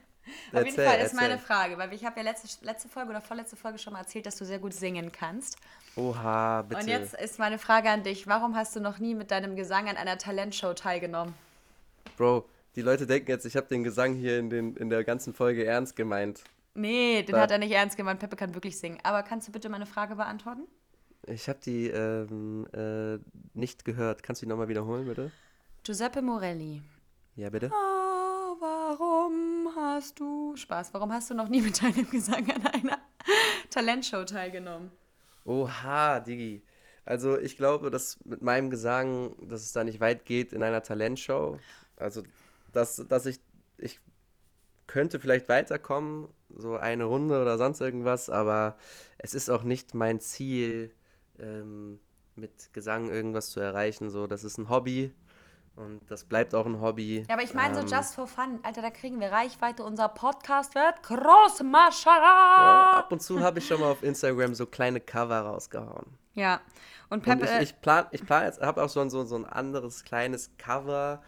[0.60, 1.46] Auf jeden Erzähl, Fall ist meine erzähl.
[1.46, 4.36] Frage, weil ich habe ja letzte, letzte Folge oder vorletzte Folge schon mal erzählt, dass
[4.36, 5.56] du sehr gut singen kannst.
[5.96, 6.80] Oha, bitte.
[6.82, 9.88] Und jetzt ist meine Frage an dich, warum hast du noch nie mit deinem Gesang
[9.88, 11.34] an einer Talentshow teilgenommen?
[12.16, 15.32] Bro, die Leute denken jetzt, ich habe den Gesang hier in, den, in der ganzen
[15.34, 16.42] Folge ernst gemeint.
[16.74, 18.20] Nee, den Da- hat er nicht ernst gemeint.
[18.20, 18.98] Peppe kann wirklich singen.
[19.02, 20.62] Aber kannst du bitte meine Frage beantworten?
[21.26, 23.18] Ich habe die ähm, äh,
[23.58, 24.22] nicht gehört.
[24.22, 25.32] Kannst du die nochmal wiederholen, bitte?
[25.82, 26.82] Giuseppe Morelli.
[27.34, 27.70] Ja, bitte.
[27.72, 30.92] Oh, warum hast du Spaß?
[30.94, 32.98] Warum hast du noch nie mit deinem Gesang an einer
[33.70, 34.90] Talentshow teilgenommen?
[35.44, 36.62] Oha, Digi.
[37.04, 40.82] Also ich glaube, dass mit meinem Gesang, dass es da nicht weit geht in einer
[40.82, 41.58] Talentshow.
[41.96, 42.22] Also,
[42.72, 43.40] dass, dass ich,
[43.78, 44.00] ich
[44.86, 48.76] könnte vielleicht weiterkommen, so eine Runde oder sonst irgendwas, aber
[49.18, 50.92] es ist auch nicht mein Ziel,
[51.38, 52.00] ähm,
[52.34, 54.10] mit Gesang irgendwas zu erreichen.
[54.10, 55.12] So, das ist ein Hobby
[55.76, 57.24] und das bleibt auch ein Hobby.
[57.28, 58.58] Ja, aber ich meine Ähm, so just for fun.
[58.62, 59.82] Alter, da kriegen wir Reichweite.
[59.84, 62.98] Unser Podcast wird groß, Ja, Mascha.
[62.98, 66.06] ab und zu habe ich schon mal auf Instagram so kleine Cover rausgehauen.
[66.34, 66.60] Ja.
[67.08, 69.44] Und Und Peppe, ich, ich plan, ich plan jetzt, habe auch schon so, so ein
[69.44, 71.22] anderes kleines Cover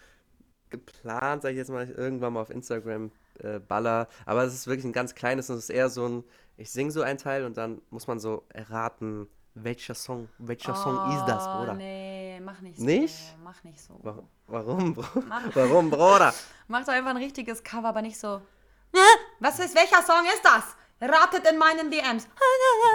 [0.70, 4.09] geplant, sag ich jetzt mal, ich irgendwann mal auf Instagram äh, baller.
[4.26, 6.24] Aber es ist wirklich ein ganz kleines und es ist eher so ein,
[6.57, 9.28] ich singe so einen Teil und dann muss man so erraten,
[9.65, 11.75] welcher Song, welcher Song ist das, Oh, Bruder?
[11.75, 12.85] Nee, mach nicht so.
[12.85, 13.37] Nicht?
[13.43, 13.99] Mach nicht so.
[14.03, 15.05] Wa- Warum, Bro?
[15.55, 16.33] Warum, Bruder?
[16.69, 18.41] Mach doch einfach ein richtiges Cover, aber nicht so.
[18.95, 19.01] "Hä?
[19.41, 20.77] Was ist, welcher Song ist das?
[21.01, 22.27] Ratet in meinen DMs.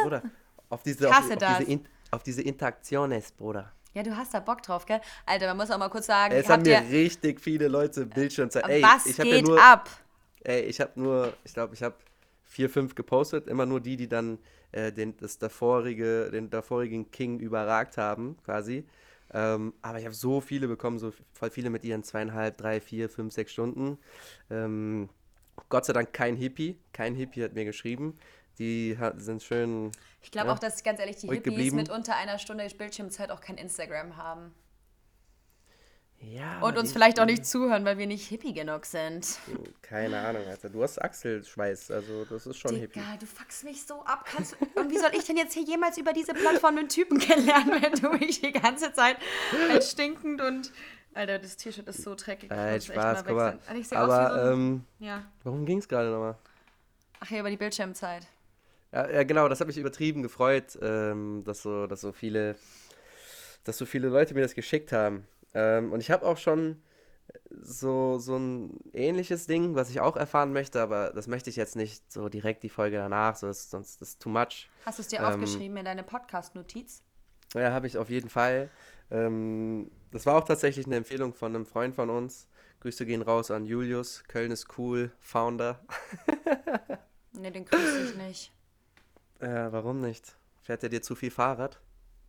[0.04, 0.24] Bruder,
[0.70, 3.72] auf diese, auf, auf diese, In- auf diese Interaktiones, Bruder.
[3.94, 5.00] Ja, du hast da Bock drauf, gell?
[5.26, 8.68] Alter, man muss auch mal kurz sagen, Es haben mir richtig viele Leute Bildschirmzeit.
[8.68, 9.88] Ey, was ich habe ja geht nur, ab?
[10.44, 11.96] Ey, ich habe nur, ich glaube, ich habe
[12.44, 13.48] vier, fünf gepostet.
[13.48, 14.40] Immer nur die, die dann
[14.74, 18.86] äh, den, das davorige, den davorigen King überragt haben, quasi.
[19.34, 23.10] Ähm, aber ich habe so viele bekommen, so voll viele mit ihren zweieinhalb, drei, vier,
[23.10, 23.98] fünf, sechs Stunden.
[24.52, 25.10] Ähm,
[25.70, 26.78] Gott sei Dank kein Hippie.
[26.92, 28.16] Kein Hippie hat mir geschrieben.
[28.60, 29.92] Die hat, sind schön.
[30.22, 30.54] Ich glaube Ja.
[30.54, 31.78] auch, dass ganz ehrlich die Hippies geblieben.
[31.78, 34.54] mit unter einer Stunde Bildschirmzeit auch kein Instagram haben.
[36.32, 39.40] Ja, Und uns vielleicht auch nicht zuhören, weil wir nicht hippie genug sind.
[39.82, 40.70] Keine Ahnung, Alter.
[40.70, 43.00] Du hast Achselschweiß, also das ist schon Hippie.
[43.00, 44.26] Digga, du fuckst mich so ab.
[44.26, 47.82] Kannst und wie soll ich denn jetzt hier jemals über diese Plattform einen Typen kennenlernen,
[47.82, 49.18] wenn du mich die ganze Zeit
[49.70, 50.72] als stinkend und.
[51.16, 52.50] Alter, das T-Shirt ist so dreckig.
[52.50, 53.60] echt Spaß, guck mal.
[53.72, 55.24] wie Aber, so ähm, ja.
[55.44, 56.36] worum ging es gerade nochmal?
[57.20, 58.26] Ach ja, über die Bildschirmzeit.
[58.92, 62.56] Ja, ja, genau, das hat mich übertrieben gefreut, ähm, dass, so, dass, so viele,
[63.64, 65.28] dass so viele Leute mir das geschickt haben.
[65.54, 66.82] Ähm, und ich habe auch schon
[67.50, 71.76] so, so ein ähnliches Ding, was ich auch erfahren möchte, aber das möchte ich jetzt
[71.76, 74.70] nicht so direkt die Folge danach, so ist, sonst ist too much.
[74.86, 77.02] Hast du es dir Ähm, aufgeschrieben in deine Podcast-Notiz?
[77.54, 78.70] Ja, habe ich auf jeden Fall.
[79.12, 82.48] Ähm, das war auch tatsächlich eine Empfehlung von einem Freund von uns.
[82.82, 84.24] Grüße gehen raus an Julius.
[84.28, 85.80] Köln ist cool, Founder.
[87.32, 88.52] Ne, den grüße ich nicht.
[89.40, 90.36] Äh, warum nicht?
[90.62, 91.80] Fährt er dir zu viel Fahrrad?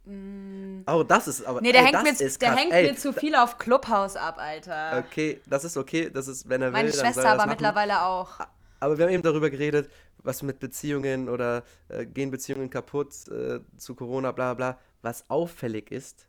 [0.05, 0.83] Mm.
[0.87, 1.61] Oh, das ist aber.
[1.61, 5.05] Nee, der ey, hängt, mir, der hängt ey, mir zu viel auf Clubhouse ab, Alter.
[5.07, 6.11] Okay, das ist okay.
[6.11, 6.97] Das ist, wenn er Meine will.
[6.97, 8.41] Meine Schwester aber mittlerweile auch.
[8.81, 13.61] Aber wir haben eben darüber geredet, was mit Beziehungen oder äh, gehen Beziehungen kaputt äh,
[13.79, 14.79] zu Corona, bla bla.
[15.01, 16.29] Was auffällig ist,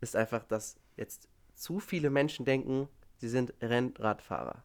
[0.00, 4.62] ist einfach, dass jetzt zu viele Menschen denken, sie sind Rennradfahrer.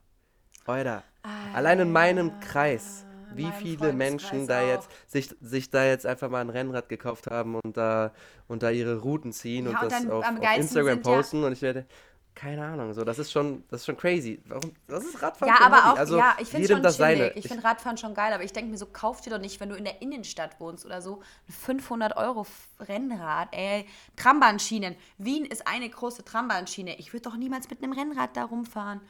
[0.68, 3.06] Oder ah, allein in meinem Kreis
[3.36, 7.56] wie viele Menschen da jetzt sich, sich da jetzt einfach mal ein Rennrad gekauft haben
[7.56, 8.12] und da,
[8.48, 11.54] und da ihre Routen ziehen ja, und, und das auf, auf Instagram posten ja und
[11.54, 11.86] ich werde
[12.34, 14.42] keine Ahnung, so das ist schon das ist schon crazy.
[14.46, 17.32] Warum das ist Radfahren Ja, aber auch also, ja, ich finde schon das seine.
[17.34, 19.70] Ich finde Radfahren schon geil, aber ich denke mir so kauf dir doch nicht, wenn
[19.70, 22.46] du in der Innenstadt wohnst oder so, ein 500 Euro
[22.80, 24.96] Rennrad, ey, Trambahnschienen.
[25.18, 26.98] Wien ist eine große Trambahnschiene.
[27.00, 29.02] Ich würde doch niemals mit einem Rennrad da rumfahren.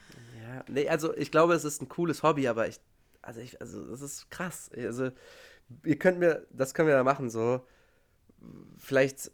[0.42, 2.80] Ja, nee, also ich glaube, es ist ein cooles Hobby, aber ich
[3.22, 4.70] also ich, also das ist krass.
[4.76, 5.12] Also
[5.86, 7.66] ihr könnt mir, das können wir da machen, so.
[8.78, 9.32] Vielleicht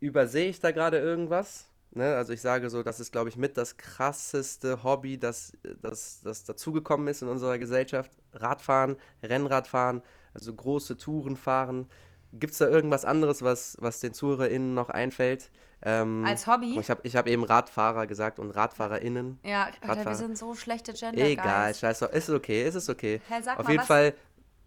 [0.00, 1.68] übersehe ich da gerade irgendwas.
[1.90, 2.14] Ne?
[2.14, 5.52] Also ich sage so, das ist, glaube ich, mit das krasseste Hobby, das,
[5.82, 8.12] das, das dazugekommen ist in unserer Gesellschaft.
[8.32, 10.02] Radfahren, Rennradfahren,
[10.34, 11.88] also große Touren fahren.
[12.32, 15.50] Gibt es da irgendwas anderes, was, was den ZuhörerInnen noch einfällt?
[15.82, 16.78] Ähm, Als Hobby?
[16.78, 19.38] Ich habe ich hab eben Radfahrer gesagt und RadfahrerInnen.
[19.44, 19.90] Ja, Radfahrer.
[19.98, 22.12] Alter, wir sind so schlechte Gender Egal, scheiß drauf.
[22.12, 23.20] Ist okay, ist es okay.
[23.28, 24.14] Hey, Auf mal, jeden Fall,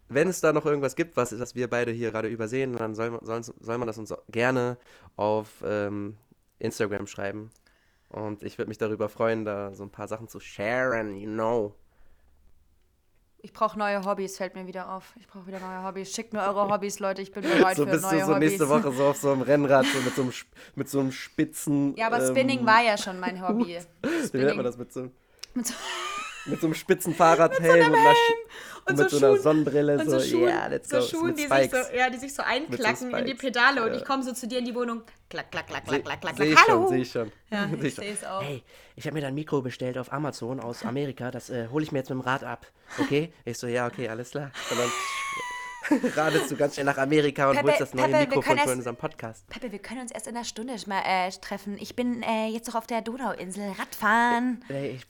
[0.08, 3.18] wenn es da noch irgendwas gibt, was, was wir beide hier gerade übersehen, dann soll,
[3.22, 4.78] soll, soll man das uns gerne
[5.16, 6.16] auf ähm,
[6.58, 7.50] Instagram schreiben.
[8.08, 11.74] Und ich würde mich darüber freuen, da so ein paar Sachen zu sharen, you know.
[13.44, 15.14] Ich brauche neue Hobbys, fällt mir wieder auf.
[15.18, 16.14] Ich brauche wieder neue Hobbys.
[16.14, 17.22] Schickt mir eure Hobbys, Leute.
[17.22, 18.10] Ich bin bereit so für neue Hobbys.
[18.10, 20.32] So bist du so nächste Woche so auf so einem Rennrad, so mit so einem,
[20.76, 21.96] mit so einem spitzen.
[21.96, 23.78] Ja, aber Spinning ähm, war ja schon mein Hobby.
[24.32, 25.10] Wie nennt man das mit so?
[25.54, 25.74] Mit so
[26.46, 28.14] mit so einem spitzen Fahrradhelm und, einer,
[28.86, 29.98] und, mit so, so einer Sonnenbrille.
[29.98, 31.02] Und so, so Schuhen, yeah, let's so go.
[31.02, 33.80] Schuhen, die sich, so, ja, die sich so einklacken so in die Pedale.
[33.80, 33.86] Ja.
[33.86, 35.02] Und ich komme so zu dir in die Wohnung.
[35.28, 36.36] Klack, klack, klack, klack, klack, klack.
[36.36, 36.88] Seh Hallo.
[36.88, 37.32] Sehe ich schon.
[37.50, 38.42] Ja, ich sehe es auch.
[38.42, 38.62] Hey,
[38.96, 41.30] ich habe mir da ein Mikro bestellt auf Amazon aus Amerika.
[41.30, 42.66] Das äh, hole ich mir jetzt mit dem Rad ab.
[42.98, 43.32] Okay?
[43.44, 44.50] Ich so, ja, okay, alles klar.
[44.70, 44.90] Und dann
[46.16, 48.96] radest du ganz schnell nach Amerika und Pepe, holst das neue Pepe, Mikrofon für unseren
[48.96, 49.46] Podcast.
[49.48, 51.76] Pepe, wir können uns erst in einer Stunde mal äh, treffen.
[51.78, 53.72] Ich bin äh, jetzt noch auf der Donauinsel.
[53.78, 54.64] Radfahren.
[54.68, 55.06] Äh, ich,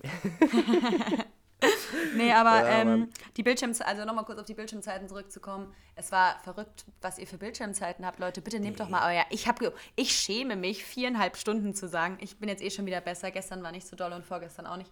[2.16, 5.72] nee, aber ja, ähm, die Bildschirmzeiten, also nochmal kurz auf die Bildschirmzeiten zurückzukommen.
[5.94, 8.40] Es war verrückt, was ihr für Bildschirmzeiten habt, Leute.
[8.40, 8.84] Bitte nehmt nee.
[8.84, 9.24] doch mal euer.
[9.30, 9.60] Ich, hab,
[9.96, 12.18] ich schäme mich, viereinhalb Stunden zu sagen.
[12.20, 13.30] Ich bin jetzt eh schon wieder besser.
[13.30, 14.90] Gestern war nicht so doll und vorgestern auch nicht.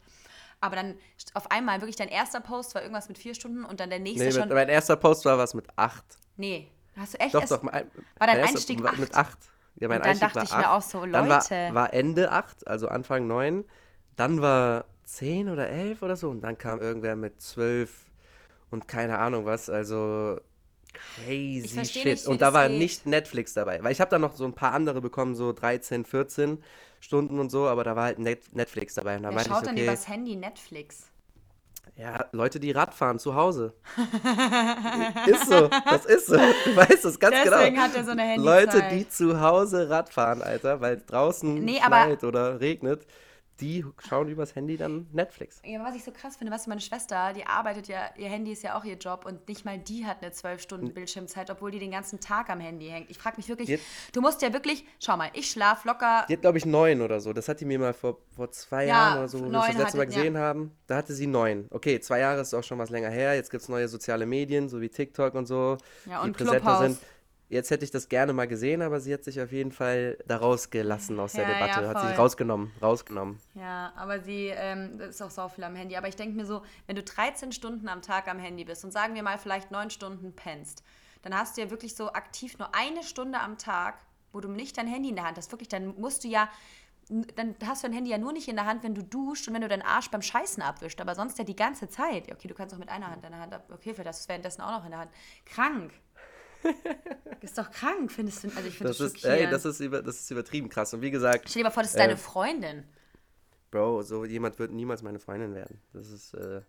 [0.60, 0.96] Aber dann
[1.34, 4.24] auf einmal wirklich dein erster Post war irgendwas mit vier Stunden und dann der nächste
[4.24, 4.48] nee, schon.
[4.48, 6.04] Mein erster Post war was mit acht.
[6.36, 7.34] Nee, hast du echt?
[7.34, 7.62] Doch, doch.
[7.62, 8.98] Mein, war dein Einstieg acht?
[8.98, 9.38] Mit acht.
[9.76, 10.60] Ja, mein und dann Einstieg dachte ich acht.
[10.60, 11.12] mir auch so, Leute.
[11.12, 13.64] Dann war, war Ende acht, also Anfang neun.
[14.16, 16.30] Dann war 10 oder 11 oder so.
[16.30, 17.90] Und dann kam irgendwer mit 12
[18.70, 19.70] und keine Ahnung was.
[19.70, 20.38] Also
[20.92, 22.04] crazy shit.
[22.04, 23.82] Nicht, und da war nicht Netflix dabei.
[23.82, 26.62] Weil ich habe da noch so ein paar andere bekommen, so 13, 14
[27.00, 29.16] Stunden und so, aber da war halt Net Netflix dabei.
[29.16, 31.06] Und da Wer schaut ich, okay, dann übers Handy Netflix?
[31.96, 33.74] Ja, Leute, die Rad fahren zu Hause.
[35.26, 36.36] ist so, das ist so.
[36.36, 37.56] Du weißt das ganz Deswegen genau.
[37.58, 41.62] Deswegen hat er so eine Handy Leute, die zu Hause Rad fahren, Alter, weil draußen
[41.62, 43.06] nee, schneit oder regnet
[43.60, 45.60] die schauen übers Handy dann Netflix.
[45.64, 48.62] Ja, was ich so krass finde, du, meine Schwester, die arbeitet ja, ihr Handy ist
[48.62, 51.78] ja auch ihr Job und nicht mal die hat eine 12 Stunden Bildschirmzeit, obwohl die
[51.78, 53.10] den ganzen Tag am Handy hängt.
[53.10, 53.80] Ich frage mich wirklich, hat,
[54.12, 56.26] du musst ja wirklich, schau mal, ich schlaf locker.
[56.28, 57.32] Die hat, glaube ich, neun oder so.
[57.32, 59.76] Das hat die mir mal vor, vor zwei ja, Jahren oder so, wo wir das
[59.76, 60.40] letzte Mal gesehen ja.
[60.40, 60.72] haben.
[60.86, 61.66] Da hatte sie neun.
[61.70, 63.34] Okay, zwei Jahre ist auch schon was länger her.
[63.34, 66.60] Jetzt gibt es neue soziale Medien, so wie TikTok und so, ja, und die präsenter
[66.60, 66.80] Clubhouse.
[66.80, 66.98] sind.
[67.50, 70.36] Jetzt hätte ich das gerne mal gesehen, aber sie hat sich auf jeden Fall da
[70.36, 71.82] rausgelassen aus der Debatte.
[71.82, 73.40] Ja, hat sich rausgenommen, rausgenommen.
[73.54, 75.96] Ja, aber sie ähm, ist auch so viel am Handy.
[75.96, 78.92] Aber ich denke mir so, wenn du 13 Stunden am Tag am Handy bist und
[78.92, 80.84] sagen wir mal vielleicht 9 Stunden pennst,
[81.22, 83.98] dann hast du ja wirklich so aktiv nur eine Stunde am Tag,
[84.32, 85.50] wo du nicht dein Handy in der Hand hast.
[85.50, 86.48] Wirklich, dann musst du ja
[87.34, 89.54] dann hast du dein Handy ja nur nicht in der Hand, wenn du duscht und
[89.54, 92.30] wenn du deinen Arsch beim Scheißen abwischt, aber sonst ja die ganze Zeit.
[92.30, 93.64] Okay, du kannst auch mit einer Hand deine Hand ab.
[93.72, 95.10] Okay, für das ist währenddessen auch noch in der Hand.
[95.44, 95.92] Krank.
[97.40, 98.48] Ist doch krank, findest du?
[98.48, 100.92] Also ich finde das, das ist, ey, das ist, über, das ist übertrieben krass.
[100.92, 101.48] Und wie gesagt.
[101.48, 102.84] Stell dir mal vor, das ist äh, deine Freundin.
[103.70, 105.80] Bro, so jemand wird niemals meine Freundin werden.
[105.92, 106.60] Das ist äh,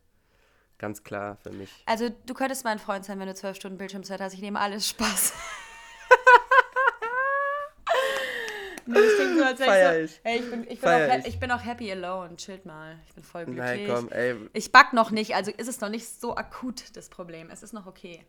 [0.77, 1.69] ganz klar für mich.
[1.85, 4.33] Also du könntest mein Freund sein, wenn du zwölf Stunden Bildschirmzeit hast.
[4.33, 5.33] Ich nehme alles Spaß.
[8.85, 11.39] nee, das klingt so, als wäre ich so, ey, ich bin, ich, bin auch, ich.
[11.39, 12.37] bin auch happy alone.
[12.37, 12.97] Chillt mal.
[13.07, 13.87] Ich bin voll glücklich.
[13.87, 14.35] Nein, komm, ey.
[14.53, 17.49] Ich back noch nicht, also ist es noch nicht so akut, das Problem.
[17.49, 18.25] Es ist noch okay.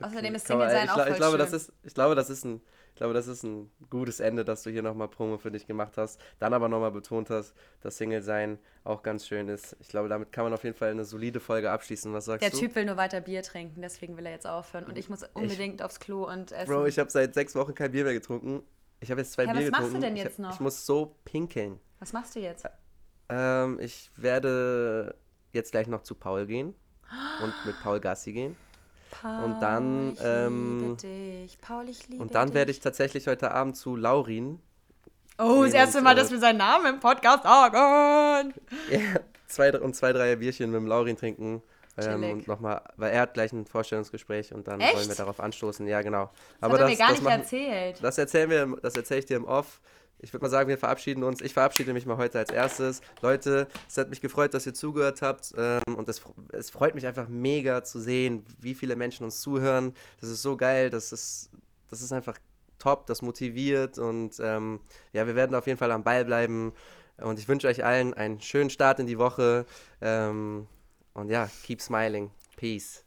[0.00, 1.38] Außerdem ist Single sein auch voll ich glaube, schön.
[1.38, 4.62] Das ist, ich glaube, das ist ein ich glaube, das ist ein gutes Ende, dass
[4.62, 6.20] du hier nochmal Promo für dich gemacht hast.
[6.38, 9.76] Dann aber nochmal betont hast, dass Single-Sein auch ganz schön ist.
[9.80, 12.12] Ich glaube, damit kann man auf jeden Fall eine solide Folge abschließen.
[12.12, 12.58] Was sagst Der du?
[12.58, 14.84] Der Typ will nur weiter Bier trinken, deswegen will er jetzt aufhören.
[14.84, 16.70] Und ich muss unbedingt ich, aufs Klo und essen.
[16.70, 18.62] Bro, ich habe seit sechs Wochen kein Bier mehr getrunken.
[19.00, 19.92] Ich habe jetzt zwei ja, Bier was getrunken.
[19.92, 20.52] machst du denn jetzt ich, noch?
[20.52, 21.80] Ich muss so pinkeln.
[22.00, 22.66] Was machst du jetzt?
[23.28, 25.14] Ähm, ich werde
[25.52, 26.74] jetzt gleich noch zu Paul gehen
[27.42, 28.56] und mit Paul Gassi gehen.
[29.10, 31.58] Paul, Und dann, ich ähm, dich.
[31.60, 32.54] Paul, ich liebe Und dann dich.
[32.54, 34.60] werde ich tatsächlich heute Abend zu Laurin
[35.38, 38.52] Oh, das erste und, Mal, dass wir seinen Namen im Podcast sagen.
[38.90, 38.98] ja,
[39.48, 41.62] zwei, und zwei, drei Bierchen mit dem Laurin trinken.
[41.96, 44.94] Ähm, und nochmal, weil er hat gleich ein Vorstellungsgespräch und dann Echt?
[44.96, 45.86] wollen wir darauf anstoßen.
[45.86, 46.30] Ja, genau.
[46.60, 47.98] Das hat er mir gar nicht machen- erzählt.
[48.02, 49.80] Das erzählen wir, das erzähle ich dir im Off.
[50.22, 51.40] Ich würde mal sagen, wir verabschieden uns.
[51.40, 53.00] Ich verabschiede mich mal heute als erstes.
[53.22, 55.54] Leute, es hat mich gefreut, dass ihr zugehört habt.
[55.56, 59.94] Ähm, und es, es freut mich einfach mega zu sehen, wie viele Menschen uns zuhören.
[60.20, 60.90] Das ist so geil.
[60.90, 61.50] Das ist,
[61.88, 62.36] das ist einfach
[62.78, 63.06] top.
[63.06, 63.98] Das motiviert.
[63.98, 64.80] Und ähm,
[65.12, 66.72] ja, wir werden auf jeden Fall am Ball bleiben.
[67.16, 69.64] Und ich wünsche euch allen einen schönen Start in die Woche.
[70.02, 70.66] Ähm,
[71.14, 72.30] und ja, keep smiling.
[72.56, 73.04] Peace.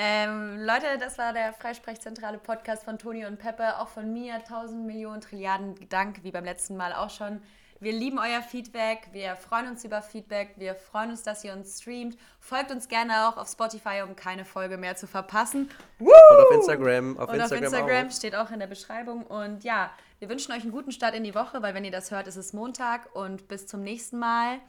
[0.00, 3.80] Ähm, Leute, das war der Freisprechzentrale Podcast von Toni und Peppe.
[3.80, 7.42] Auch von mir tausend Millionen Trilliarden Dank, wie beim letzten Mal auch schon.
[7.80, 9.08] Wir lieben euer Feedback.
[9.10, 10.54] Wir freuen uns über Feedback.
[10.56, 12.16] Wir freuen uns, dass ihr uns streamt.
[12.38, 15.68] Folgt uns gerne auch auf Spotify, um keine Folge mehr zu verpassen.
[15.98, 17.18] Und auf Instagram.
[17.18, 18.12] Auf Und Instagram, auf Instagram auch.
[18.12, 19.24] steht auch in der Beschreibung.
[19.26, 19.90] Und ja,
[20.20, 22.36] wir wünschen euch einen guten Start in die Woche, weil wenn ihr das hört, ist
[22.36, 23.16] es Montag.
[23.16, 24.60] Und bis zum nächsten Mal.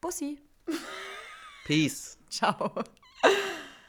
[0.00, 0.38] Bussi.
[1.64, 2.18] Peace.
[2.30, 2.70] Ciao.